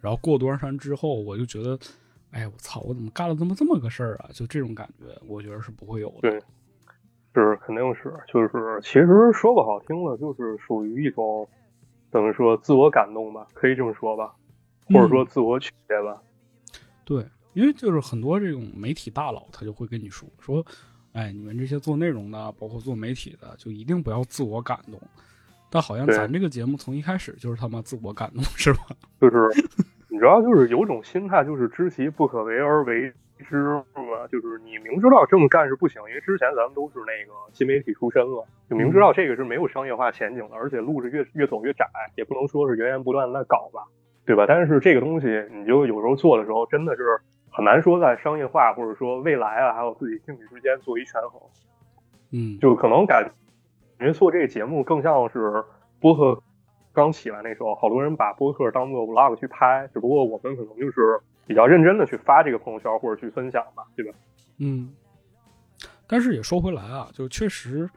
[0.01, 1.79] 然后过多长时间之后，我就觉得，
[2.31, 4.29] 哎，我操，我怎么干了这么这么个事儿啊？
[4.33, 6.29] 就这种感觉，我觉得是不会有的。
[6.29, 6.41] 对
[7.35, 11.47] 是肯定是，就是其实说不好听了，就是属于一种
[12.13, 14.31] 怎么说自我感动吧，可以这么说吧，
[14.85, 16.21] 或者说自我取悦吧。
[17.03, 20.63] 对，因为就是很多这种媒体大佬，他就会跟你说说，
[21.13, 25.01] 哎，你们这些做内容的，包括做媒体的，就一定不要自我感动。
[25.71, 28.85] 但好像咱这个节目从一开始就是他妈自我感动，是吧？
[29.19, 29.49] 就是
[30.07, 33.11] 你知道，就是有种心态，就是知其不可为而为
[33.43, 33.57] 之
[33.93, 34.27] 嘛。
[34.31, 43.83] 就是你明知道这么干是不行，因为之前咱们都是那个新媒体出身了，就明知道这个是没有商业化前景的，而且路是越越走越窄，也不能说是源源不断的在搞吧，
[44.25, 44.45] 对吧？
[44.47, 47.19] 但是这个东西，你就有时候做的时候，真的是
[47.51, 51.41] 很难说在商业化或者说未来啊，还有自己兴趣之间做一权衡。
[52.31, 53.31] 嗯，就可能感
[53.99, 55.63] 觉做这个节目更像是
[55.99, 56.41] 播客
[56.93, 64.17] 刚起来那时候，好多人把播客当做 vlog 去拍，只不过我们可能就是比较认真的去发这个朋友圈或者去分享吧，对吧？
[64.59, 64.93] 嗯，
[66.07, 67.89] 但是也说回来啊，就确实，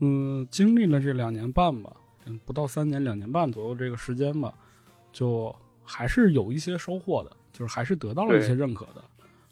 [0.00, 1.92] 嗯，经历了这两年半吧，
[2.26, 4.52] 嗯，不到三年，两年半左右这个时间吧，
[5.12, 9.02] 就还是有一些收获的，就是还是得到了一些认可的，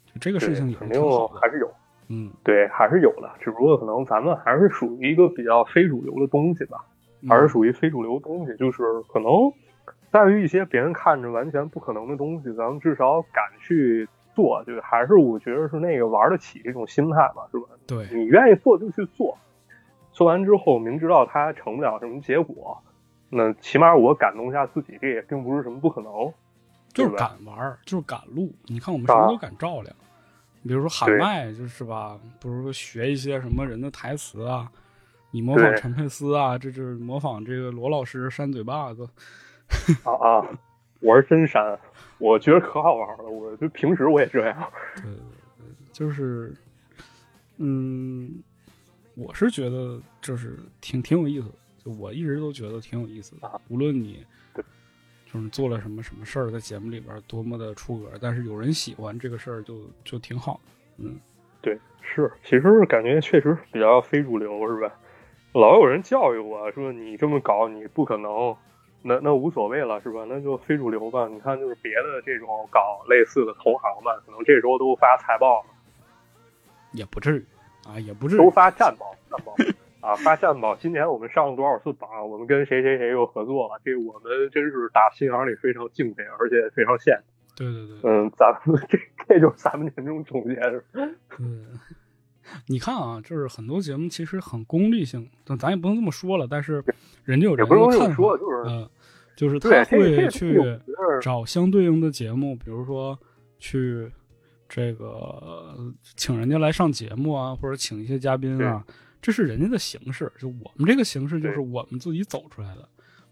[0.05, 1.49] 就这个事情也是肯定挺好的还。
[1.49, 1.73] 是有，
[2.09, 6.85] 嗯，对，还是有的，只不过可能咱们还是属于一个比较非主流的东西吧，
[7.21, 9.29] 嗯还是属于非主流东西，就是可能
[10.13, 17.65] 在于一些别人看着完全不可能的东西，咱们至少敢去做，就还是我觉得是那个玩得起这种心态吧，是吧？
[17.87, 19.35] 对，你愿意做就去做，
[20.11, 22.77] 做完之后明知道它成不了什么结果，
[23.29, 26.31] 那起码我感动一下自己，这也并不是什么不可能。
[26.93, 28.53] 就是敢玩，就是敢录。
[28.67, 29.95] 你看我们什么都敢照亮，
[30.61, 34.71] 比如说喊麦，就是吧，比如说学一些什么人的台词啊，
[35.31, 39.09] 你模仿陈佩斯啊，这就是模仿这个罗老师扇嘴巴子。
[40.03, 40.49] 啊 啊！
[40.99, 41.77] 我是真删，
[42.17, 43.25] 我觉得可好玩了。
[43.25, 44.71] 我就平时我也这样。
[44.95, 45.11] 对对
[45.57, 46.53] 对，就是，
[47.57, 48.41] 嗯，
[49.15, 53.59] 我是觉得就是挺挺有意思的，就我一直都觉得挺有意思的啊。
[53.67, 54.63] 无论你对
[55.25, 61.03] 就是做了什么什么事儿，在节目里边多么的出格，但是有人喜欢这个事儿就就挺好的。
[61.03, 61.19] 嗯，
[61.61, 64.95] 对，是，其实感觉确实比较非主流，是吧？
[65.53, 68.55] 老有人教育我说你这么搞你不可能，
[69.03, 70.25] 那那无所谓了，是吧？
[70.27, 71.27] 那就非主流吧。
[71.27, 75.69] 你看，就是别的这种搞类似的同行吧，可能这时候都发财报了。
[76.93, 77.45] 也不至于
[77.85, 78.49] 啊，也不至于都。
[78.49, 79.55] 发战报，战报
[79.99, 80.75] 啊，发战报。
[80.75, 82.09] 今年我们上了多少次榜？
[82.29, 83.79] 我们跟谁谁谁又合作了？
[83.83, 87.23] 这我们真是打心眼里非常敬佩，而且非常羡慕。
[87.55, 90.55] 对对对，嗯，咱们这这就是咱们年终总结。
[91.39, 91.79] 嗯，
[92.67, 96.47] 你看啊，就是很多节目其实很功利性，但咱也不能这么说了。
[96.49, 96.83] 但是
[97.23, 98.89] 人家有人也不能这么说，就是嗯，
[99.35, 100.59] 就是他会去
[101.21, 103.17] 找相对应的节目，比如说
[103.59, 104.11] 去
[104.69, 108.85] 这个呃请人家来上节目啊，或者请一些嘉宾啊，
[109.21, 110.31] 这是人家的形式。
[110.39, 112.87] 就我们这个形式，就是我们自己走出来的，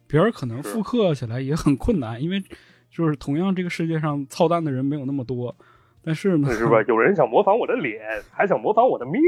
[0.08, 2.44] 别人可能复刻起来也很困难，因为
[2.90, 5.56] 就是同样这个世界上操蛋的人没有那么多。
[6.04, 6.82] 但是呢，是吧？
[6.90, 9.22] 有人想模仿我的脸，还想模仿我的面。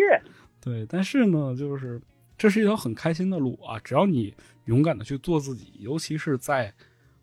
[0.59, 2.01] 对，但是呢，就是
[2.43, 3.79] 这是一条很开心的路啊！
[3.79, 4.35] 只要你
[4.65, 6.73] 勇敢的去做自己，尤其是在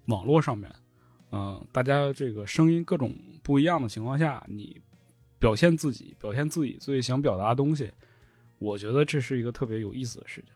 [0.07, 0.73] 网络上面，
[1.31, 4.81] 嗯、大家这个声音各种不一样的情况下，你
[5.39, 7.93] 表现自己，表现自己最想表达的东西，
[8.59, 10.55] 我觉得这是一个特别有意思的事情。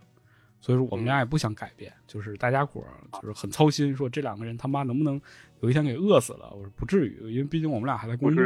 [0.63, 5.21] 所以说，我们俩也不想改变，就是大家伙儿就是很操心，说这两个人他妈能不能
[5.61, 6.51] 有一天给饿死了？
[6.55, 8.43] 我说不至于，因为毕竟我们俩还在工作。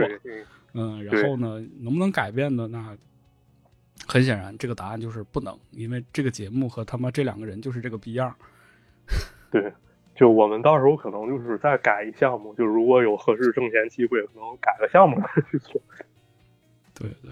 [0.72, 2.66] 嗯，然后呢，能不能改变呢？
[2.66, 2.98] 那
[4.08, 8.34] 很显然，这个答案就是不能，因为这个节目和他妈这两个人就是这个逼样儿。
[9.52, 9.72] 对，
[10.16, 15.16] 就我们到时候可能就是再改一项目，就如果有合适挣钱机会，可能改个项目
[15.50, 15.80] 去做。
[16.98, 17.30] 对对，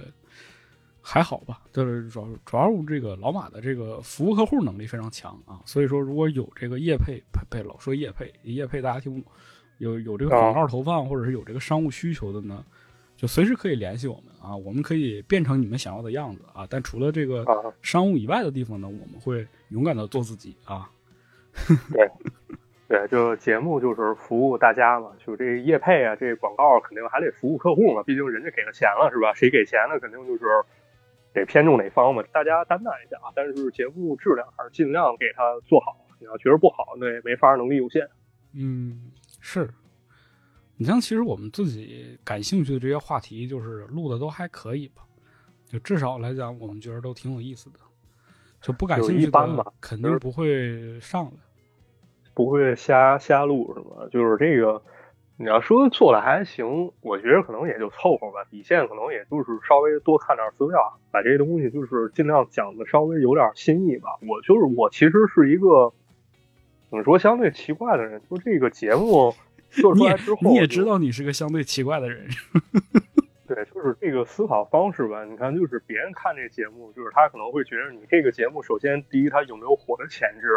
[1.00, 9.32] 还好吧，就是主要主要这个老马的这个服务客户能力非常强啊，所以说如果有这个业配配配老说业配业配大家听不懂，
[9.78, 12.64] 有有这个广告投放或者是有这个商务需求的呢，
[13.16, 20.90] 就随时可以联系我们啊，我们可以变成你们想要的样子啊，但除了这个啊，商务以外的地方呢，我们会勇敢的做自己啊。
[21.90, 22.10] 对，
[22.86, 29.32] 对，就节目就是服务大家嘛，就这业配啊，这广告肯定还得服务客户嘛，毕竟人家给了钱了是吧？
[29.32, 30.44] 谁给钱了，肯定就是
[31.32, 33.32] 得偏重哪方嘛，大家担待一下啊。
[33.34, 38.06] 但是节目质量还是尽量给它做好，你要觉得不好，那也没法，能力有限。
[38.54, 39.10] 嗯，
[39.40, 39.70] 是。
[40.76, 45.02] 你像其实我们自己感兴趣的这些话题，就是录的都还可以吧，
[45.66, 47.78] 就至少来讲，我们觉得都挺有意思的。
[48.60, 51.36] 就不感兴趣一般吧的，肯定不会上的。
[52.34, 54.08] 不会瞎瞎录是吗？
[54.10, 54.82] 就是这个，
[55.36, 58.44] 你要说做的还行，我觉得可能也就凑合吧。
[58.50, 64.18] 底线可能也就是稍微多看点资料，把这些东西就是尽量讲的稍微有点新意吧。
[64.28, 65.92] 我就是我其实是一个
[66.90, 69.32] 怎么说相对奇怪的人，就这个节目
[69.70, 72.26] 做出来之后，你也知道你是个相对奇怪的人，
[73.46, 75.24] 对，就是这个思考方式吧。
[75.24, 80.48] 你看，就是别人看这节目，就是他可能会觉得你这个节目，首先第一，它有没有火的潜质；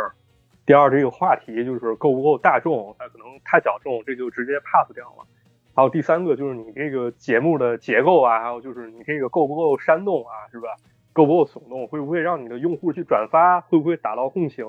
[0.65, 5.27] 第二，这个话题就是够不够大众，它可能太小众，这就直接 pass 掉了。
[5.75, 10.69] 还有第三个就是你这个节目的结构啊，还有就是你这个够不够煽动啊，是吧？
[11.13, 11.87] 够不够耸动？
[11.87, 13.61] 会不会让你的用户去转发？
[13.61, 14.65] 会不会打到共情？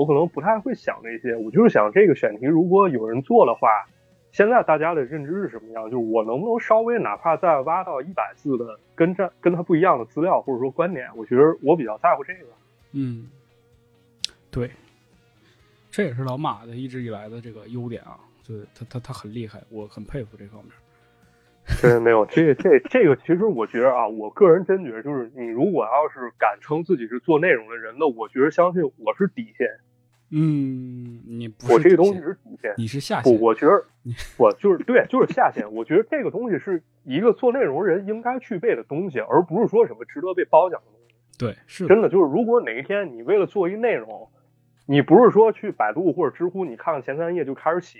[0.00, 3.68] 我可能不太会想那些，我就是想这个选题如果有人做的话，
[4.32, 5.90] 现在大家的认知是什么样？
[5.90, 12.46] 就是我能不能稍微哪怕再挖到一百字的跟这跟他不一样的资料或者说观点，我觉得我比较在乎这个。
[12.92, 13.28] 嗯，
[14.50, 14.70] 对，
[15.90, 20.72] 这也是老马的一直以来的这个优点啊，就是他他他很厉害，我很佩服这方面。
[21.78, 29.68] 真没有这这这个，其实我觉得啊，我个人真觉得，就是你如果要是敢称自己是做内容的人，那我觉得相信我是底线，
[30.32, 32.72] 嗯，你不是我这个东西是主线。
[32.76, 33.84] 你是下不，线，我觉得
[34.38, 35.72] 我就是对，就是下线。
[35.72, 41.14] 我觉得这个东西是一个做内容人应该具备的东西，而不是说什么值得被褒奖的东西。
[41.36, 44.28] 对，是的真的就是，如果哪一天你为了做一内容，
[44.86, 47.98] 你不是说去百度或者知乎，你看看前三页就开始写，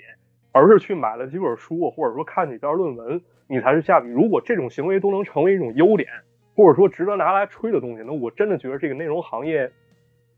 [0.52, 4.08] 而是去买了几本书，或者说看几篇论文，你才是下笔。
[4.08, 6.08] 如果这种行为都能成为一种优点，
[6.54, 9.72] 或者说值得拿来吹的东西，那我真的觉得这个内容行业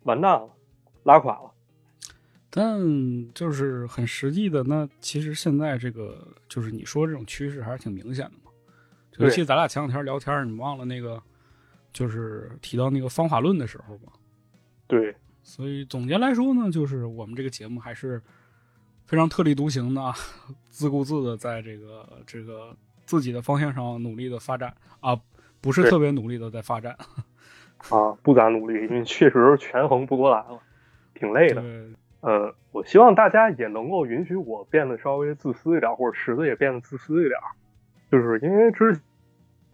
[0.05, 0.49] 完蛋了，
[1.03, 1.52] 拉垮了。
[2.55, 2.79] 但
[3.33, 8.53] 就是很实际的，那其实现在这个就是你说这种趋势还是挺明显的嘛。
[9.17, 11.23] 尤其咱俩前两天聊天，你忘了那个
[11.95, 14.13] 就是提到那个方法论的时候嘛。
[14.87, 18.21] 对，所以总结来说呢，就是我们这个节目还是
[19.07, 20.15] 非常特立独行的啊，
[20.69, 22.77] 自顾自的在这个这个
[23.07, 25.19] 自己的方向上努力的发展啊，
[25.63, 26.95] 不是特别努力的在发展。
[27.89, 30.61] 啊，不咋努力，因为确实权衡不过来了，
[31.15, 31.63] 挺累的。
[31.63, 31.93] 对，
[32.23, 37.37] 呃，我希望大家也能够允许我变得稍微自私一点，或者池子也变得自私一点，
[38.13, 39.01] 就是因为之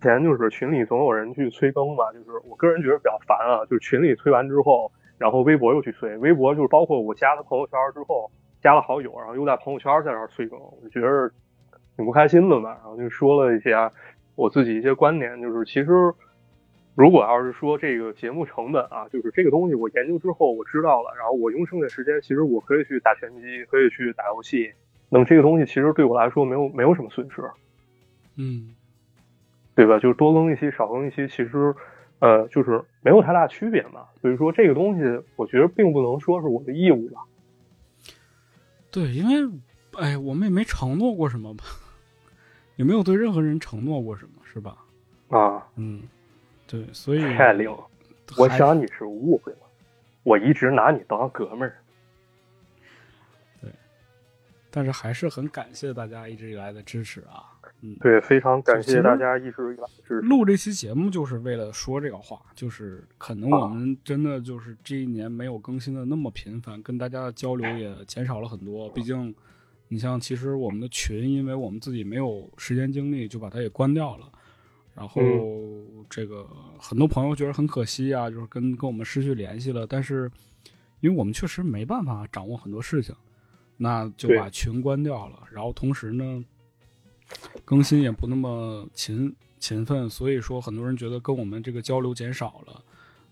[0.01, 8.31] 前就是群里总有人去催更嘛，就是我个人觉得比较烦啊，就是群里催完之后，然后微博又去催，微博就是包括我加了朋友圈之后
[8.63, 11.31] 加了好友，然后又在朋友圈在那催更，我就觉得
[11.97, 13.77] 挺不开心的嘛，然后就说了一些
[14.37, 16.15] 我自己一些观点，就是其实。
[16.99, 24.73] 如果要是说这个节目成本啊，就是这个东西我研究之后我知道了，然后我用剩下时间，其实我可以去打拳击，可以去打游戏，
[25.09, 27.41] 那么这个东西其实对我来说没有没有什么损失，
[28.35, 28.75] 嗯，
[29.77, 30.01] 对吧？
[30.01, 31.73] 就是多更一期少更一期，其实
[32.19, 34.07] 呃就是没有太大区别嘛。
[34.21, 37.21] 所以说这个东西，我觉得并不能说是我的义务吧。
[38.91, 39.49] 对，因为
[40.01, 41.63] 哎，我们也没承诺过什么吧，
[42.75, 44.79] 也没有对任何人承诺过什么，是吧？
[45.29, 46.03] 啊，嗯，
[46.69, 47.85] 对，所以太灵了！
[48.37, 49.59] 我想你是误会了，
[50.23, 51.75] 我一直拿你当哥们儿。
[53.61, 53.71] 对
[54.71, 57.43] 但是还是很感谢大家一直以来的支持啊。
[57.81, 60.21] 嗯，对，非常感谢大家一直以来的支持。
[60.21, 68.91] 录这期节目就是为了说这个话，就是可能我们真的就是这一年没有更新的那么频繁，跟大家的交流也减少了很多。
[68.91, 69.35] 毕竟，
[69.89, 74.31] 你像其实我们的群，因为我们自己没有时间精力，就把它给关掉了。
[74.99, 75.23] 然后
[76.11, 76.45] 这个
[76.77, 79.87] 很多朋友觉得很可惜啊，就是跟跟我们失去联系了。
[79.87, 80.29] 但是，
[80.99, 83.15] 因为我们确实没办法掌握很多事情，
[83.77, 85.41] 那就把群关掉了。
[85.53, 86.45] 然后同时呢，
[87.65, 92.83] 更新也不那么勤勤奋，所以说很多人觉得跟我们这个交流减少了。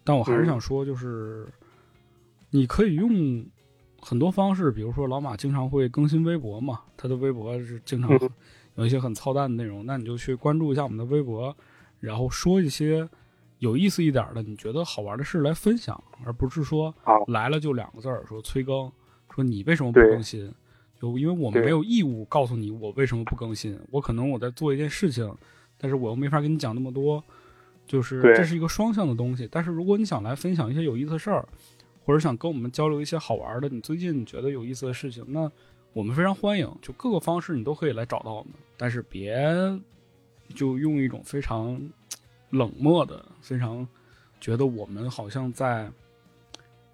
[0.05, 1.49] 但我还是想说，就是、
[2.51, 3.45] 你可以用
[4.01, 8.31] 很多方式，比如说老马经常会更新微博嘛，他的微博是经常嗯
[8.77, 11.55] 有一些很操蛋的内容，那你就去关注一下我们的微博，
[12.01, 13.09] 然后说一些
[13.59, 16.95] 有意思一点的、你觉得好玩的事来分享，而不是说
[17.29, 18.91] 来了就两个字儿说催更，
[19.35, 20.53] 说你为什么不更新？
[20.99, 25.31] 就因为我们没有义务告诉你我为什么不更新，我可能我在做一件事情，
[25.77, 27.23] 但是我又没法跟你讲那么多，
[27.87, 29.47] 就是这是一个双向的东西。
[29.51, 31.47] 但是如果你想来分享一些有意思的事儿，
[32.05, 35.51] 或者想跟我们交流一些好玩的，你最近觉得有意思的事情，那
[35.97, 39.43] 我们非常欢迎，就各个方式你都可以来找到我们，但是别
[40.55, 41.81] 就用一种非常
[42.51, 43.89] 冷漠的、非常
[44.39, 45.91] 觉得我们好像在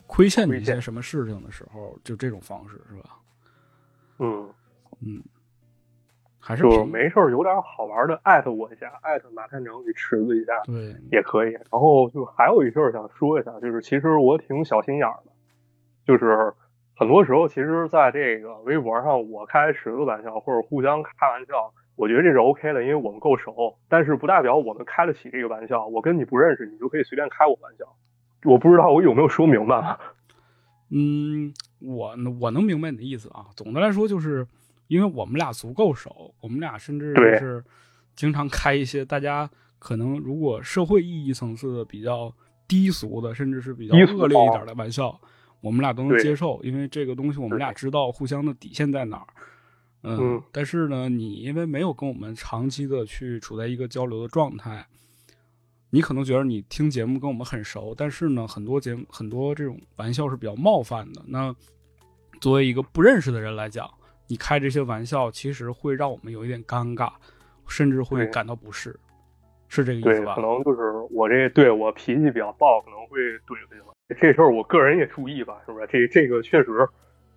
[0.07, 3.19] 亏欠你一些什么事情的时候，就这种方式是吧？
[4.21, 4.49] 嗯，
[5.01, 5.21] 嗯，
[6.39, 11.51] 还是就没事儿有点好玩的艾特我一下，艾特马探长与池子一下对，也可以。
[11.51, 15.33] 然后就还有一事儿想说一下，就是其实我挺小心眼儿的，
[16.07, 16.55] 就是
[16.95, 23.77] 很多时候其实在这个微博上我开十个玩笑或者互相开玩笑，我觉得这是 OK 的，因为我们够熟。
[23.89, 27.85] 但是不代表我们开得起这个玩笑，我跟你不认识，你就可以随便开我玩笑。
[28.45, 29.97] 我不知道我有没有说明白。
[30.95, 33.47] 嗯，我我能明白你的意思啊。
[33.57, 34.47] 总的来说，就是
[34.89, 37.65] 因为我们俩足够熟，我们俩甚至就是
[38.15, 42.31] 经常开一些大家可能如果社会意义层次的比较
[42.69, 45.19] 低俗的，甚至是比较恶劣一点的玩笑，
[45.63, 49.27] 我们俩都能接受，因为这个东西我们俩知道互相的底线在哪儿。
[50.03, 54.85] 嗯，嗯但是呢，你因为没有跟我们长期的去处在一个交流的状态，
[55.91, 61.23] 你可能觉得你听节目跟我们很熟，但是呢，很多节目很多这种玩笑是比较冒犯的。
[61.27, 61.55] 那
[62.41, 63.89] 作为一个不认识的人来讲，
[64.27, 67.13] 你开这些玩笑，其实会让我们有一点尴尬，
[67.69, 68.99] 甚至会感到不适，
[69.69, 70.43] 是这个意思，吧可？
[70.43, 73.92] 能就是我这对我脾气比较暴，可能会怼回去了。
[74.15, 75.87] 这事儿我个人也注意吧，是不是？
[75.87, 76.89] 这这个确实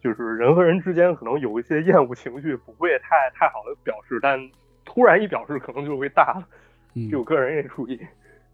[0.01, 4.39] 就是人和人之间可能有一些厌恶情绪，不会太太好的表示，但
[4.86, 6.47] 突然一表示，可能就会大了。
[6.93, 7.99] 嗯这，我个人也注意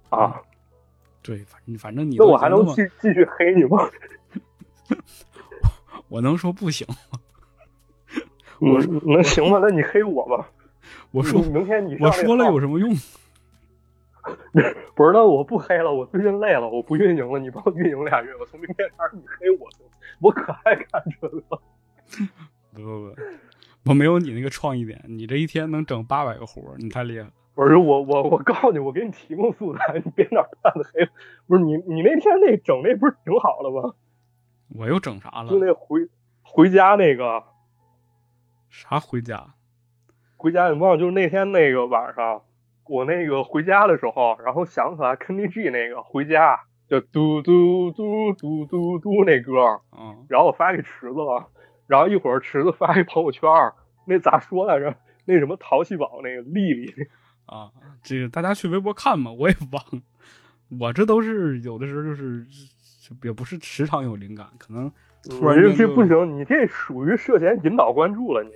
[0.10, 0.42] 啊。
[1.22, 3.90] 对，反正反正你那我还能继继续黑你吗？
[6.10, 7.20] 我能说不行吗？
[8.60, 10.50] 我能行吗，那你黑我吧。
[11.12, 12.90] 我说明天你我说了有什么用？
[14.96, 18.46] 不是，那我不黑了，我最近累了，我不运营了，你帮我运营俩月吧。
[18.50, 19.68] 从明天开始你黑我，
[20.20, 21.62] 我可爱看这个了。
[22.74, 23.16] 不不不，
[23.90, 27.32] 我没有你那个创意点，你这一天能整八百个活儿，你太厉害了。
[27.54, 31.08] 不是我我我告诉你，我给你提供素材，你别哪儿看的黑。
[31.48, 33.94] 不是你你那天那整那不是挺好的吗？
[34.76, 35.60] 我又整啥了就？
[35.60, 36.08] 那回
[36.44, 37.44] 回家那个
[38.70, 39.54] 啥回家？
[40.38, 40.98] 回家，你忘了？
[40.98, 42.42] 就是那天那个晚上，
[42.92, 51.48] 我那个回家的时候，然后想起来 Kenny G 那个回家，就嘟嘟嘟嘟嘟嘟那歌，嗯，然后我发给池子了，
[51.88, 53.50] 然后一会儿池子发一朋友圈，
[54.06, 54.94] 那咋说来着？
[55.24, 56.94] 那什么淘气堡那个丽丽，
[57.48, 57.72] 啊，
[58.04, 60.02] 这个大家去微博看吧，我也忘了。
[60.82, 62.46] 我这都是有的时候就是
[63.24, 64.92] 也不是时常有灵感，可能
[65.30, 68.52] 突然你这这不行，你这属于涉嫌引导关注了，你。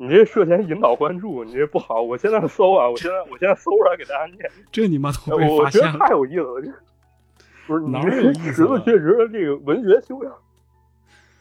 [0.00, 2.00] 你这涉嫌引导关注，你这不好。
[2.00, 4.48] 我现在搜啊，我现在我现在搜出来给大家念。
[4.70, 5.98] 这你妈都我被我觉得发现了。
[5.98, 6.72] 太有意思了，这
[7.66, 10.32] 不是你哪这池子确实这个文学修养，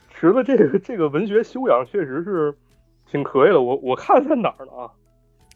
[0.10, 2.58] 池子这个这个文学修养确实是
[3.06, 3.62] 挺可以的。
[3.62, 4.90] 我我看在哪儿呢啊？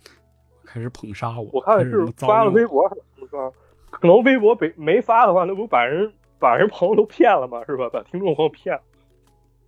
[0.63, 3.53] 开始捧杀我，我看是发了微博还是怎么着？
[3.89, 7.63] 可能微博没没发的话，那不把人把人朋友都骗了吗？
[7.65, 7.89] 是吧？
[7.91, 8.81] 把听众朋友骗了。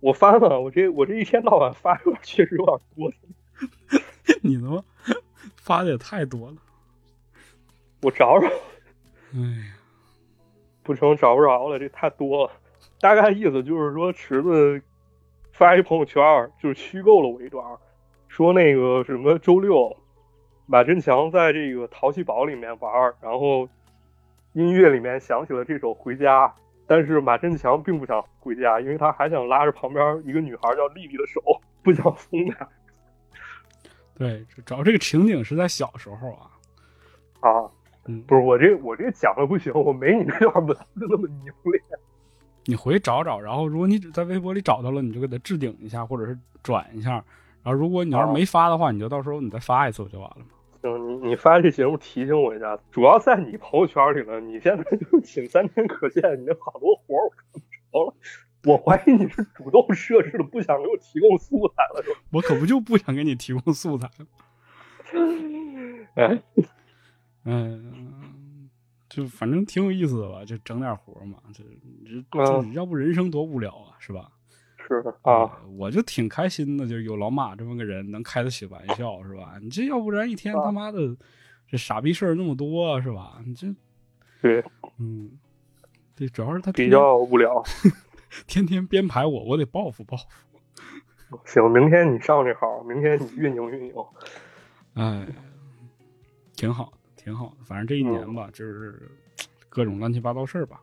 [0.04, 3.10] 我翻了，我这我这一天到晚发 有点确实有点多，
[4.44, 4.84] 你他妈
[5.56, 6.56] 发的也太多了。
[8.02, 8.46] 我找找。
[8.46, 9.74] 哎呀，
[10.82, 12.52] 不成，找不着了，这太多了。
[13.00, 14.82] 大概意思就是说，池子
[15.52, 16.22] 发一朋友圈，
[16.60, 17.64] 就是虚构了我一段，
[18.28, 19.96] 说那个什么周六，
[20.66, 23.66] 马振强在这个淘气堡里面玩，然后
[24.52, 26.46] 音乐里面响起了这首《回家》，
[26.86, 31.40] 但是马振强并不想回家，因为他还想拉着旁边一个女孩叫丽丽的手，
[31.82, 32.66] 不想松开
[34.16, 36.50] 对，这主要这个情景是在小时候啊。
[37.40, 37.70] 啊。
[38.06, 41.82] 嗯，不是我这我这讲的不行，我没你那段文字那么凝练。
[42.66, 47.12] 你回去找找，然后如果你只在微博里找到了，你就给它置顶一下，或者是转一下。
[47.62, 50.46] 然后如果你要是啊没发的话，你就到时候你再发一次不就完了吗？
[50.90, 54.38] 行，你你发这节目提醒我一下，主要在你朋友圈里了。
[54.40, 57.58] 你现在就仅三天可见，你那好多活儿我看不
[57.90, 58.14] 着了。
[58.64, 62.20] 我怀疑你是主动设置的，不想给我提供素材了，是吧？
[62.32, 64.26] 我可不就不想给你提供素材吗？
[66.16, 66.42] 哎，
[67.44, 68.68] 嗯，
[69.08, 71.38] 就反正挺有意思的吧，就整点活儿嘛。
[71.54, 71.62] 这
[72.32, 74.30] 这要不人生多无聊啊，是吧？
[74.86, 79.54] 是啊，我就挺开心的，就是有老马这么个人能开得起玩笑，是吧？
[79.62, 81.16] 你这要不然一天啊他妈的，
[81.66, 83.40] 这傻逼事儿那么多是吧？
[83.46, 83.74] 你这，
[84.42, 84.64] 对，
[84.98, 85.30] 嗯，
[86.14, 87.62] 对，主要是他比较无聊。
[88.46, 91.40] 天天编排我，我得报复报复。
[91.44, 93.94] 行，明天你上这号，明天你运营运营。
[94.94, 95.26] 哎，
[96.54, 97.64] 挺好，挺好的。
[97.64, 99.10] 反正这一年吧，就是
[99.68, 100.80] 各种乱七八糟事儿吧。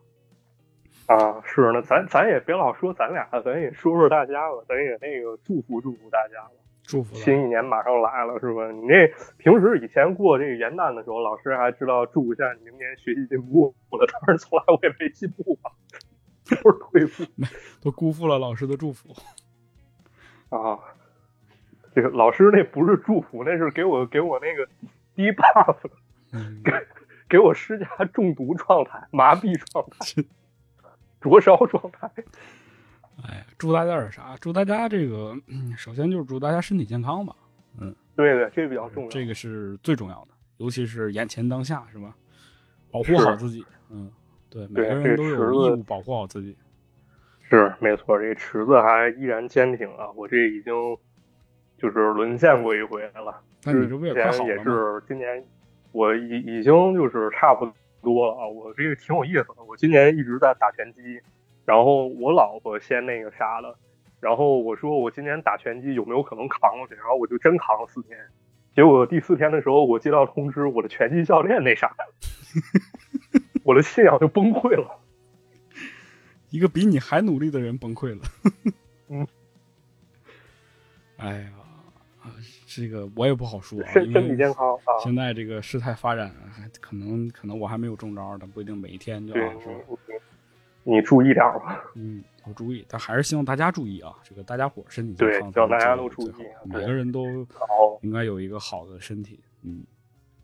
[1.11, 6.51] 啊，是那咱咱也别老说咱俩，咱也说说大家吧，咱也那个祝福祝福大家吧。
[6.83, 7.13] 祝福。
[7.15, 8.71] 新一年马上来了，是吧？
[8.71, 15.71] 你那平时以前过这个元旦的时候，老师还知道祝一下你明年学习进步，我的但是从来我也没进步啊，
[16.49, 17.29] 都是退步，
[17.83, 19.09] 都辜负了老师的祝福。
[20.49, 20.79] 啊，
[21.93, 24.65] 这个老师那不是祝福，那是给我给我那个
[25.13, 25.75] 低 buff，
[26.63, 26.71] 给
[27.27, 30.23] 给我施加中毒状态、麻痹状态。
[31.21, 32.11] 灼烧状态。
[33.23, 34.35] 哎，祝大家点啥？
[34.41, 35.35] 祝大家这个，
[35.77, 37.35] 首先就是祝大家身体健康吧。
[37.79, 42.15] 嗯，对对，这个比较重要，这个是最重要的，尤其是眼前当下，是吧？
[42.89, 43.63] 保护好自己。
[43.89, 44.11] 嗯，
[44.49, 46.57] 对，每个人都有义务保护好自己。
[47.41, 50.09] 是，没错，这池子还依然坚挺啊！
[50.15, 50.73] 我这已经
[51.77, 53.41] 就是沦陷过一回了。
[53.63, 55.45] 那你这不也快好了也是今年，
[55.91, 57.69] 我已已经就是差不
[58.01, 58.27] 多。
[58.27, 58.47] 了啊！
[58.47, 59.63] 我这个挺有意思的。
[59.67, 61.21] 我今年一直在打拳击，
[61.65, 63.77] 然后我老婆先那个啥了，
[64.19, 66.95] 然后我说我今年打拳击有没有可能扛过去？
[66.95, 68.17] 然后我就真扛了四天。
[68.75, 71.95] 结果第四天的时候，我接到通知，我的拳击教练那啥，
[73.63, 74.99] 我的信仰就崩溃了。
[76.51, 78.25] 一个比你还努力的人崩溃了。
[79.09, 79.27] 嗯。
[81.17, 81.51] 哎呀。
[82.73, 84.95] 这个我也不好说，身身体健康啊！
[85.03, 89.33] 现在这个事态发展，还可能可能我还没有中招，但不一定每一天就。
[89.33, 89.41] 是。
[90.83, 91.83] 你注意点吧。
[91.95, 94.13] 嗯，我注意，但还是希望大家注意啊！
[94.23, 97.45] 这个大家伙身体健康，希望大家都注意，每个人都
[98.01, 99.39] 应该有一个好的身体。
[99.63, 99.83] 嗯，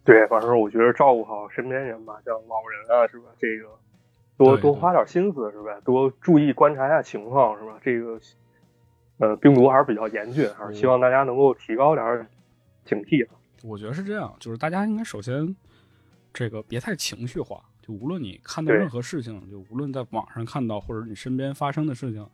[0.03, 3.25] 对，反正我觉得照顾好身边人吧，像老人啊，是吧？
[3.39, 3.69] 这个
[4.36, 5.80] 多多花点心思，是吧？
[5.86, 7.80] 多注意观察一下情况，是吧？
[7.82, 8.19] 这个。
[9.18, 12.28] 呃，病毒还是比较严峻，还是希望大家能够提高点
[12.86, 13.28] 警惕。
[13.63, 15.55] 我觉得是这样，就是大家应该首先
[16.32, 17.63] 这个别太情绪化。
[17.82, 22.28] 就无论你看到任何事情，就无论在网上看到或者你身边发生的事情，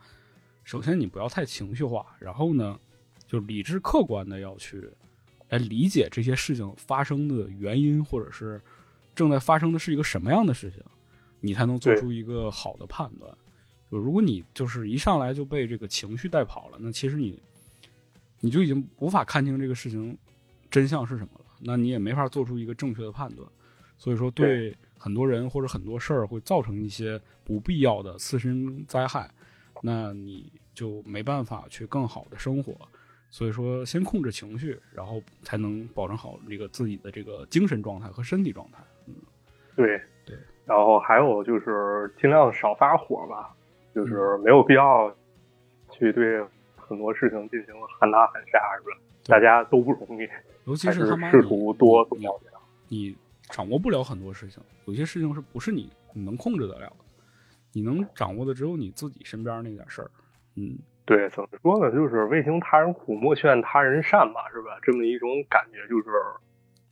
[0.63, 2.05] 首先你不要太情绪化。
[2.19, 2.77] 然后呢，
[3.27, 4.89] 就理智客观的要去
[5.49, 8.59] 来理解这些事情发生的原因，或者是
[9.15, 10.83] 正在发生的是一个什么样的事情，
[11.39, 13.31] 你才能做出一个好的判断。
[13.97, 17.41] 如果你就是一上来就被这个情绪带跑了，那其实你，
[18.39, 20.17] 你就已经无法看清这个事情
[20.69, 21.45] 真相是什么了。
[21.59, 23.47] 那你也没法做出一个正确的判断。
[23.97, 29.29] 所以说，对很多人或者很多事儿会造成一些不必要的自身灾害，
[29.81, 32.75] 那你就没办法去更好的生活。
[33.29, 38.79] 所以说，先控制情绪，然后才能保证好这个自己的这个精神状态和身体状态。
[39.07, 39.15] 嗯，
[39.75, 40.37] 对对。
[40.65, 43.55] 然后还有就是尽量少发火吧。
[43.93, 45.13] 就是没有必要
[45.91, 46.43] 去对
[46.75, 48.97] 很多事情进行喊打喊杀，是吧？
[49.25, 50.27] 大家都不容易，
[50.65, 52.49] 尤其是他妈试图多了解。
[52.89, 53.15] 你
[53.49, 57.05] 掌握不了很多事情，有些事情是不是你你能控制得了的？
[57.71, 60.11] 你能掌握的只有你自己身边那点事儿。
[60.55, 61.91] 嗯，对，怎么说呢？
[61.91, 64.77] 就是未经他人苦，莫劝他人善吧，是吧？
[64.81, 66.09] 这么一种感觉，就是，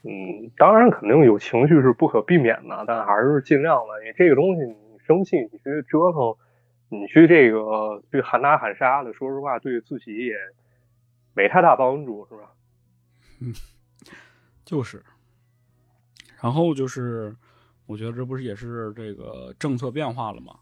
[0.03, 4.03] 嗯，当然肯定有情绪是不可避免的，但还是尽量的。
[4.05, 4.75] 你这个东西，你
[5.05, 6.33] 生气，你去折腾。
[6.93, 10.35] 你去这个去喊打喊杀的，说实话，对自己也
[11.33, 12.51] 没太大帮助，是吧？
[13.39, 13.53] 嗯，
[14.65, 15.01] 就是。
[16.41, 17.33] 然后就是，
[17.85, 20.59] 我觉得这不是也是这个政策变化了吗？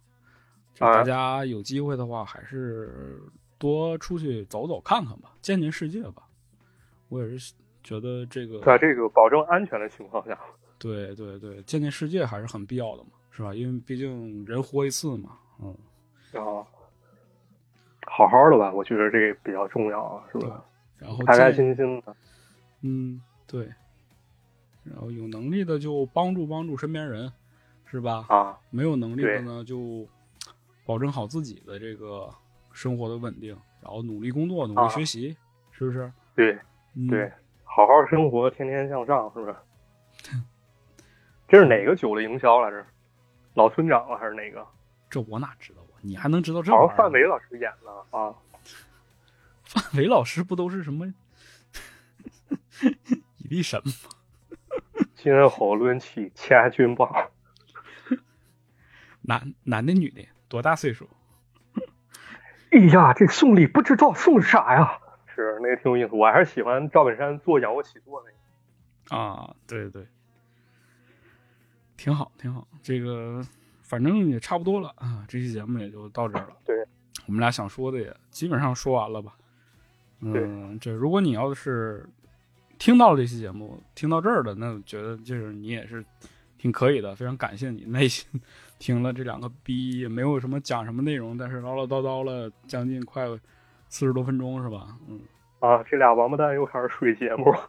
[0.78, 3.20] 大家有机会的话，还是
[3.58, 6.30] 多出去走走看看吧，见见世界吧。
[7.08, 10.40] 我也是觉得这个，在这个保证安全的情况下，
[10.78, 13.52] 对对对，见见世界还是很必要的嘛，是吧？
[13.52, 15.76] 因为毕竟人活一次嘛，嗯。
[16.38, 16.66] 后
[18.06, 20.64] 好好的吧，我觉得这个比较重要啊，是吧？
[20.98, 22.16] 然后开开心心的，
[22.82, 23.70] 嗯，对。
[24.84, 27.32] 然后有能力的就帮助帮助身边人，
[27.86, 28.26] 是吧？
[28.30, 30.08] 啊，没有能力的呢，就
[30.86, 32.30] 保证好自己的这个
[32.72, 35.38] 生活的稳定，然后努力工作，努力学习，
[35.72, 36.12] 是不是？
[36.36, 36.58] 对，
[37.10, 37.32] 对，
[37.64, 39.56] 好好生活，天天向上，是不是？
[41.48, 42.86] 这是哪个酒的营销来着？
[43.54, 44.66] 老村长了还是哪个？
[45.10, 45.82] 这我哪知道？
[46.02, 46.96] 你还能知道这玩意儿？
[46.96, 48.34] 范伟老师演的啊！
[49.64, 51.06] 范伟老师不都是什么
[53.38, 53.94] 以力神吗？
[55.16, 57.30] 今日好抡起千钧棒。
[59.22, 61.08] 男男的女的多大岁数？
[62.72, 65.00] 哎呀，这送礼不知道送啥呀！
[65.36, 68.36] 是那个挺有意思，我还是喜欢赵本山做仰卧起坐那个。
[69.16, 70.06] 啊，对对，
[71.98, 72.68] 挺好，挺好。
[72.82, 73.44] 这个
[73.90, 76.56] 反正也差不多了啊，这期节目也就到这儿了。
[76.64, 76.78] 对，
[77.26, 79.34] 我们俩想说的也基本上说完了吧。
[80.22, 82.08] 嗯，这如果你要是
[82.78, 86.06] 听到了这期节目，听到这儿的，那我觉得就是你也是
[86.60, 88.30] 挺可以的，非常感谢你耐心
[88.78, 93.26] 听了这两个逼，也没有什么讲什么内容，但是唠唠叨叨了将近快
[93.88, 94.96] 四十多分钟，是吧？
[95.08, 95.20] 嗯。
[95.62, 97.68] 啊，这俩王八蛋又开始水节目了。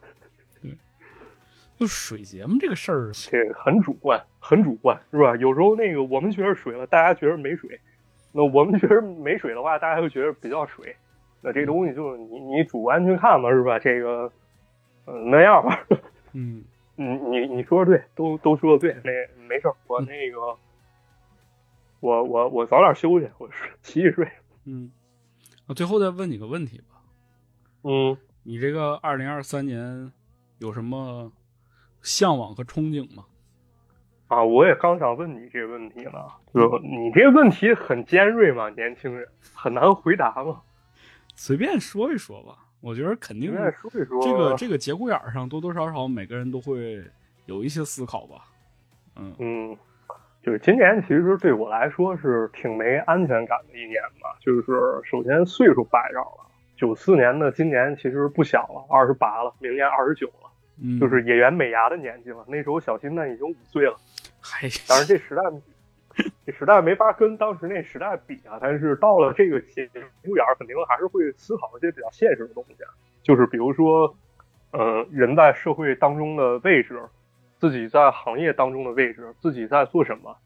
[1.80, 5.34] 对，就水节目这个事儿，这很主观，很主观，是吧？
[5.36, 7.70] 有时候那个我们觉得水了，大家觉得没水；
[8.32, 10.94] 那我们觉得没水的话，大家又觉得比较水。
[11.40, 13.78] 那这东西就是你你主观去看吧，是吧？
[13.78, 14.30] 这个，
[15.06, 15.82] 嗯，那样吧。
[16.34, 16.62] 嗯，
[16.96, 19.10] 你你你说的对，都都说的对，那
[19.48, 20.38] 没事儿，我那个，
[22.00, 23.48] 我我我早点休息，我
[23.82, 24.28] 洗洗睡。
[24.66, 24.92] 嗯，
[25.66, 27.02] 我最后再问你个问题吧。
[27.84, 30.12] 嗯，你这个二零二三年
[30.58, 31.32] 有什么
[32.02, 33.24] 向往和憧憬吗？
[34.28, 36.12] 啊，我也刚想问你这个问题呢。
[36.54, 40.60] 就你这个问题很尖锐嘛，年轻人很难回答嘛。
[41.34, 47.02] 随便说一说吧，我觉得肯定说一说这个这个节骨眼上多多少少每个人都会
[47.46, 48.44] 有一些思考吧。
[49.16, 49.76] 嗯嗯，
[50.42, 54.36] 就是今年其实对我来说是挺没安全感的一年吧。
[54.40, 54.62] 就是
[55.04, 56.46] 首先岁数摆上了。
[56.76, 60.39] 九四年的今年其实不小了，二十八了，明年二十九了，
[60.82, 62.44] 嗯，就是野原美伢的年纪了。
[62.48, 63.96] 那时候小新呢已经五岁了，
[64.40, 65.42] 嗨，当然这时代，
[66.46, 68.58] 这时代没法跟当时那时代比啊。
[68.60, 69.86] 但是到了这个节
[70.22, 72.76] 骨眼儿，肯定还是会思考一些比较现实的东西，
[73.22, 74.14] 就是比如说，
[74.72, 77.00] 呃，人在社会当中的位置，
[77.58, 80.36] 自己在行业当中的位置，自己在做什么，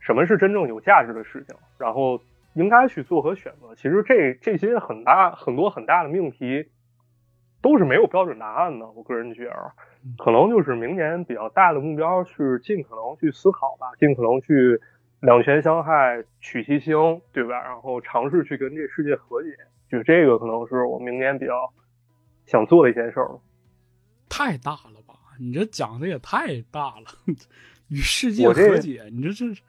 [0.00, 2.20] 什么是真正有价值的事情，然后。
[2.56, 3.74] 应该去做和选择？
[3.74, 6.68] 其实这这些很大很多很大的命题
[7.64, 8.86] 都是没有标准答案的。
[8.90, 9.72] 我个人觉得，
[10.18, 14.78] 可能就是明年比较大的目标是尽可能去思考吧，尽可能去
[15.20, 17.58] 两全相害取其轻，对吧？
[17.62, 19.48] 然后尝试去跟这世界和解，
[19.90, 21.72] 就这个可能是我明年比较
[22.44, 23.30] 想做的一件事儿。
[24.28, 25.14] 太大了吧？
[25.40, 27.06] 你这讲的也太大了，
[27.88, 29.62] 与世界和解，你这这。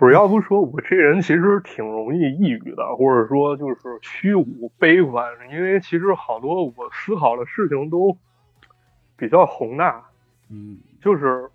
[0.00, 8.16] 不是，要不说我这人其实挺容易抑郁的，或者说就是虚无悲观，因为其实好多我思考的事情都
[9.18, 10.08] 比较宏大，
[10.48, 11.50] 嗯，就是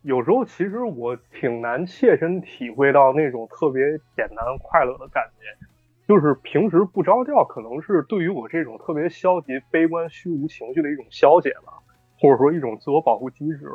[0.00, 3.84] 有时候其实我挺难切身体会到那种特别
[4.16, 5.66] 简单快乐的感觉，
[6.08, 11.74] 就是平时不着调，可能是对于我这种特别消极、悲观、虚无情绪的一种消解吧，
[12.18, 13.70] 或者说一种自我保护机制。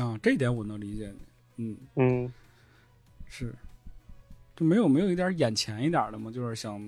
[0.00, 1.12] 啊，这点我能理解
[1.56, 2.32] 你，嗯嗯。
[3.26, 3.54] 是，
[4.54, 6.30] 就没有没有一点眼前一点的吗？
[6.30, 6.80] 就是想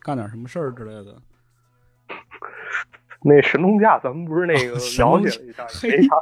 [0.00, 1.20] 干点什么事儿之类的。
[3.22, 6.14] 那神农架，咱们不是那个 了解了一下，也没啥，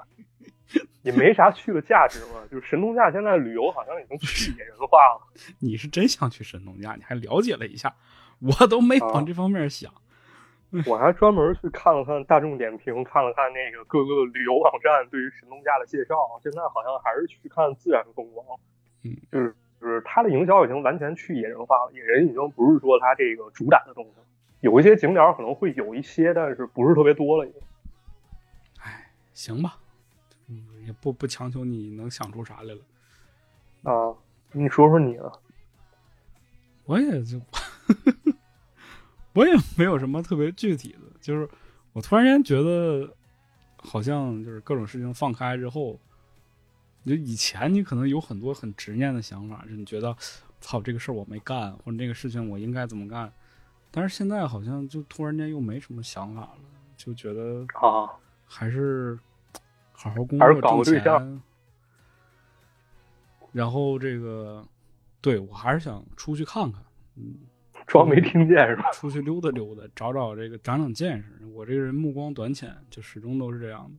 [1.02, 2.42] 也没啥去的价值嘛。
[2.50, 5.20] 就是神农架现在旅游好像已经去野人化了。
[5.60, 6.94] 你是真想去神农架？
[6.94, 7.94] 你还了解了一下？
[8.40, 9.92] 我都没往这方面想。
[10.86, 16.14] 我还专门去看了看大众点评，看了看那个各个旅游网站对于神农架的介绍。
[16.42, 18.44] 现在好像还是去看自然风光。
[19.02, 24.20] 嗯，就是就是它的营销已经完全去野人化了，野人已经不是说它这个主打的东西，
[24.60, 27.48] 有一些景点可能会有一些，但是不是特别多了。
[28.80, 29.78] 哎，行吧，
[30.48, 32.80] 嗯，也不不强求你能想出啥来了。
[33.84, 34.12] 啊，
[34.52, 35.30] 你说说你呢？
[36.84, 37.40] 我也就，
[39.34, 41.48] 我也没有什么特别具体的，就是
[41.92, 43.14] 我突然间觉得，
[43.76, 45.98] 好像就是各种事情放开之后。
[47.06, 50.14] 就以前你可能有很多很执念的想法，就你觉得，
[50.60, 53.32] 操这个事儿我没干，或者这个事情我应该怎么干，
[53.90, 56.58] 但是现在好像就突然间又没什么想法了，
[56.96, 58.10] 就觉得啊，
[58.44, 59.18] 还是
[59.92, 61.42] 好好工作挣钱，
[63.52, 64.66] 然后这个，
[65.20, 66.82] 对我还是想出去看看，
[67.16, 67.38] 嗯，
[67.86, 68.90] 装没听见是吧？
[68.92, 71.46] 出去溜达溜达，找找这个长长见识。
[71.54, 73.98] 我这个人目光短浅，就始终都是这样的。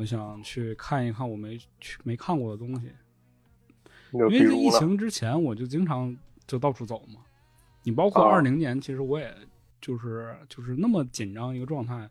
[0.00, 2.90] 我想去看一看我没去没看过的东西，
[4.12, 7.20] 因为在疫情之前我就经常就到处走嘛。
[7.82, 9.30] 你包括二零年，其实我也
[9.78, 12.08] 就是就是那么紧张一个状态。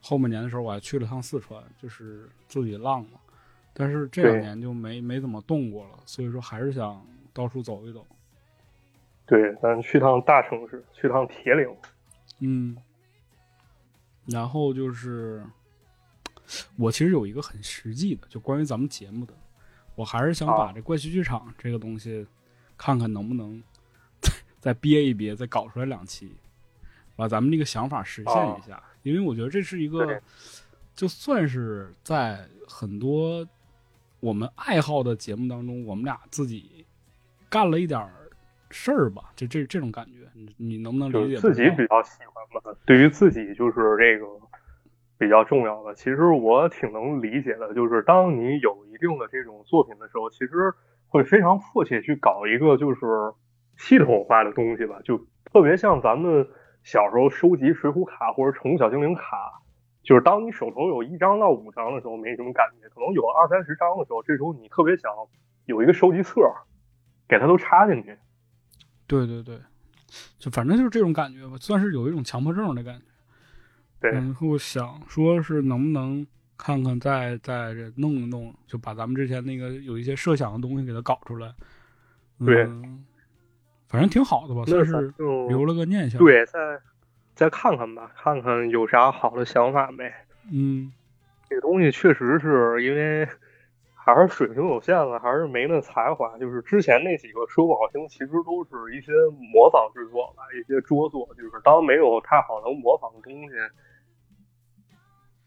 [0.00, 3.20] 后半年的时候我还去了趟四川，就是自己浪嘛。
[3.74, 8.06] 但是这两年就没没怎么动过了，所以说还是想到处走一走。
[9.26, 11.68] 对，咱去趟大城市，去趟铁岭。
[12.38, 12.74] 嗯，
[14.24, 15.44] 然后就是。
[16.76, 19.34] 我其实有一个很实际的，就关于咱们节目的，
[19.94, 22.26] 我还是想把这怪奇剧场这个东西，
[22.76, 23.62] 看看能不能
[24.60, 26.34] 再憋一憋，再搞出来两期，
[27.14, 28.82] 把咱们这个想法实现一下。
[29.02, 30.20] 因为我觉得这是一个，
[30.94, 33.46] 就算是在很多
[34.18, 36.84] 我们爱好的节目当中，我们俩自己
[37.48, 38.10] 干了一点
[38.70, 41.36] 事儿吧，就这这种感觉，你你能不能理解？
[41.36, 44.26] 自己比较喜欢吧，对于自己就是这个
[45.18, 45.94] 比较重要的。
[45.94, 50.72] 其实我挺能理解的，就是当你有一定的这种作品的时候，其实
[51.08, 53.00] 会非常迫切去搞一个就是
[53.76, 56.46] 系统化的东西吧，就特别像咱们
[56.82, 59.62] 小时候收集水浒卡或者宠物小精灵卡。
[60.02, 65.10] 就是当你手头有一张到五张的时候，没什么感觉；可能有二三十张的时候，这时候你特别想
[65.64, 66.40] 有一个收集册，
[67.26, 68.16] 给它都插进去。
[69.08, 69.58] 对对对，
[70.38, 73.04] 就反正就是这种感觉吧，算是有一种强迫症的感觉。
[74.10, 74.12] 对。
[74.12, 76.26] 然后想说是能不能
[76.56, 81.52] 看看再再弄一弄，就把咱们之前那个有一些设想的东西给它搞出来。
[82.44, 82.66] 对。
[83.88, 85.12] 反正挺好的吧，算是
[85.48, 86.18] 留了个念想。
[86.18, 86.80] 对，再。
[87.36, 90.10] 再看看吧，看看有啥好的想法没？
[90.50, 90.90] 嗯，
[91.46, 93.28] 这个东西确实是因为
[93.94, 96.38] 还是水平有限了，还是没那才华。
[96.38, 99.12] 就是之前那几个说不好听，其实都是一些
[99.52, 101.28] 模仿制作吧，一些拙作。
[101.36, 103.54] 就是当没有太好能模仿的东西，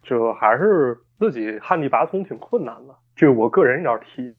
[0.10, 2.96] 就还是自己旱地拔葱挺困难的。
[3.16, 4.36] 这我个人一点提，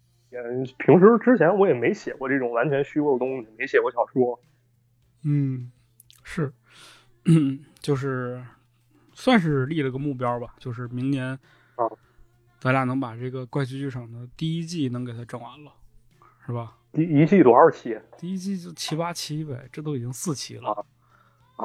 [0.79, 4.41] 平时之前我也没写过这种完全虚构的东西，没写过小说。
[5.25, 5.71] 嗯，
[6.25, 6.53] 是。
[7.27, 8.43] 嗯， 就是
[9.13, 11.39] 算是立了个目标吧，就是明年
[11.77, 11.87] 啊，
[12.59, 15.73] 咱俩能把这个怪奇剧场的第一季能给它整完了，
[16.47, 16.79] 是吧？
[16.93, 17.97] 第一季多少期？
[18.19, 20.85] 第一季就七八期呗，这都已经四期了啊，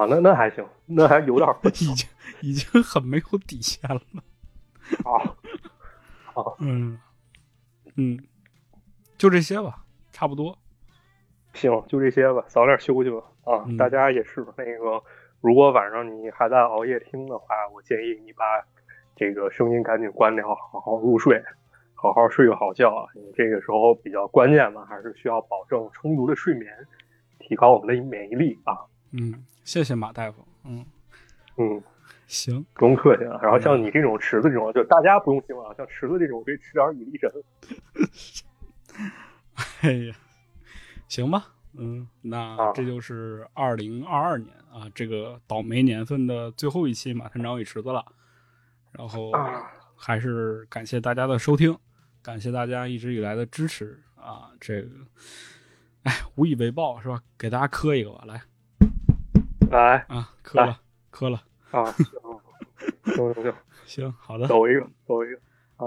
[0.10, 2.10] 那那还行，那还有点 已经
[2.42, 4.02] 已经很没有底线了
[5.04, 5.22] 啊
[6.34, 7.00] 啊，嗯
[7.96, 8.20] 嗯，
[9.18, 10.58] 就这些吧，差不多。
[11.54, 15.02] 行，就这些吧，早点休息吧啊，大家也是那个。
[15.42, 18.44] 如果晚上你还在熬夜听的话，我建议你把
[19.16, 21.40] 这个声音赶紧关掉，好好入睡，
[21.94, 23.06] 好好睡个好觉啊！
[23.14, 26.74] 你这个时候比较关键嘛，还是需要保证充足的睡眠，
[27.38, 28.74] 提高我们的免疫力啊。
[29.12, 30.48] 嗯，谢谢马大夫。
[30.64, 30.86] 嗯
[31.58, 31.84] 嗯，
[32.28, 33.40] 行，不用客气了。
[33.42, 37.30] 然后像你这种池子这种，就大家不用听啊，像池子这种可以吃点蚁力神。
[39.82, 40.16] 哎呀，
[41.08, 41.48] 行吧。
[41.78, 48.06] 嗯，那这就是二零二二年啊，这个倒霉年份的最后一期《马探长与池子》了。
[48.92, 49.32] 然后
[49.96, 51.78] 还是感谢大家的收听，
[52.22, 54.52] 感谢大家一直以来的支持啊！
[54.60, 54.90] 这个，
[56.04, 57.22] 哎，无以为报是吧？
[57.38, 58.42] 给大家磕一个吧，来，
[59.70, 61.42] 来啊，磕了，磕了
[61.72, 61.86] 啊！
[63.06, 63.54] 行行行，
[63.86, 65.40] 行， 好的，走一个，走一个。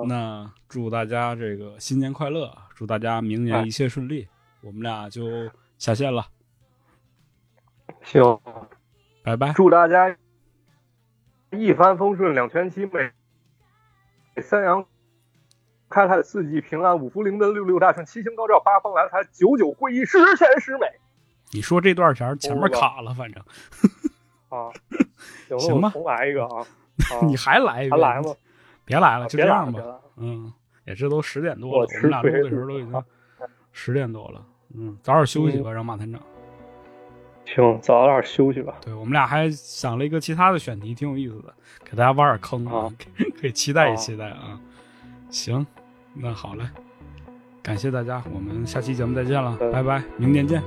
[0.07, 4.29] 那祝大家这个新年快乐，祝大家明年一切顺利。
[4.61, 5.51] 我们俩就。
[5.79, 6.27] 下线了，
[8.03, 8.41] 行，
[9.23, 9.53] 拜拜。
[9.53, 10.17] 祝大家
[11.53, 13.13] 一帆风顺，两全其美，
[14.43, 14.85] 三阳
[15.89, 20.89] 开泰，四季平安，五福临门，六六大顺，七星高照，八方来财，九九归一，十全十美。
[21.53, 23.43] 你说这段前前面卡了，反正
[24.49, 24.71] 啊，
[25.59, 26.67] 行吧，重来一个 啊，
[27.23, 27.97] 你还来一个？
[27.97, 28.35] 还来吗？
[28.85, 29.83] 别来了，就这样吧。
[30.17, 30.53] 嗯，
[30.87, 33.05] 也这都十点多了，我们俩录的时候都已经
[33.73, 34.45] 十点多了。
[34.75, 36.21] 嗯，早点休息吧，让马团长。
[37.47, 38.77] 行，早点休息吧。
[38.83, 42.93] 对我们俩还想了一个其他的选题，挺有意思的，给大家挖点坑啊，
[43.41, 44.61] 可以期待一期待啊。
[45.31, 45.67] 行，
[46.15, 46.65] 那好嘞，
[47.63, 50.63] 感谢大家，我们下期节目再见了，拜拜，明年见。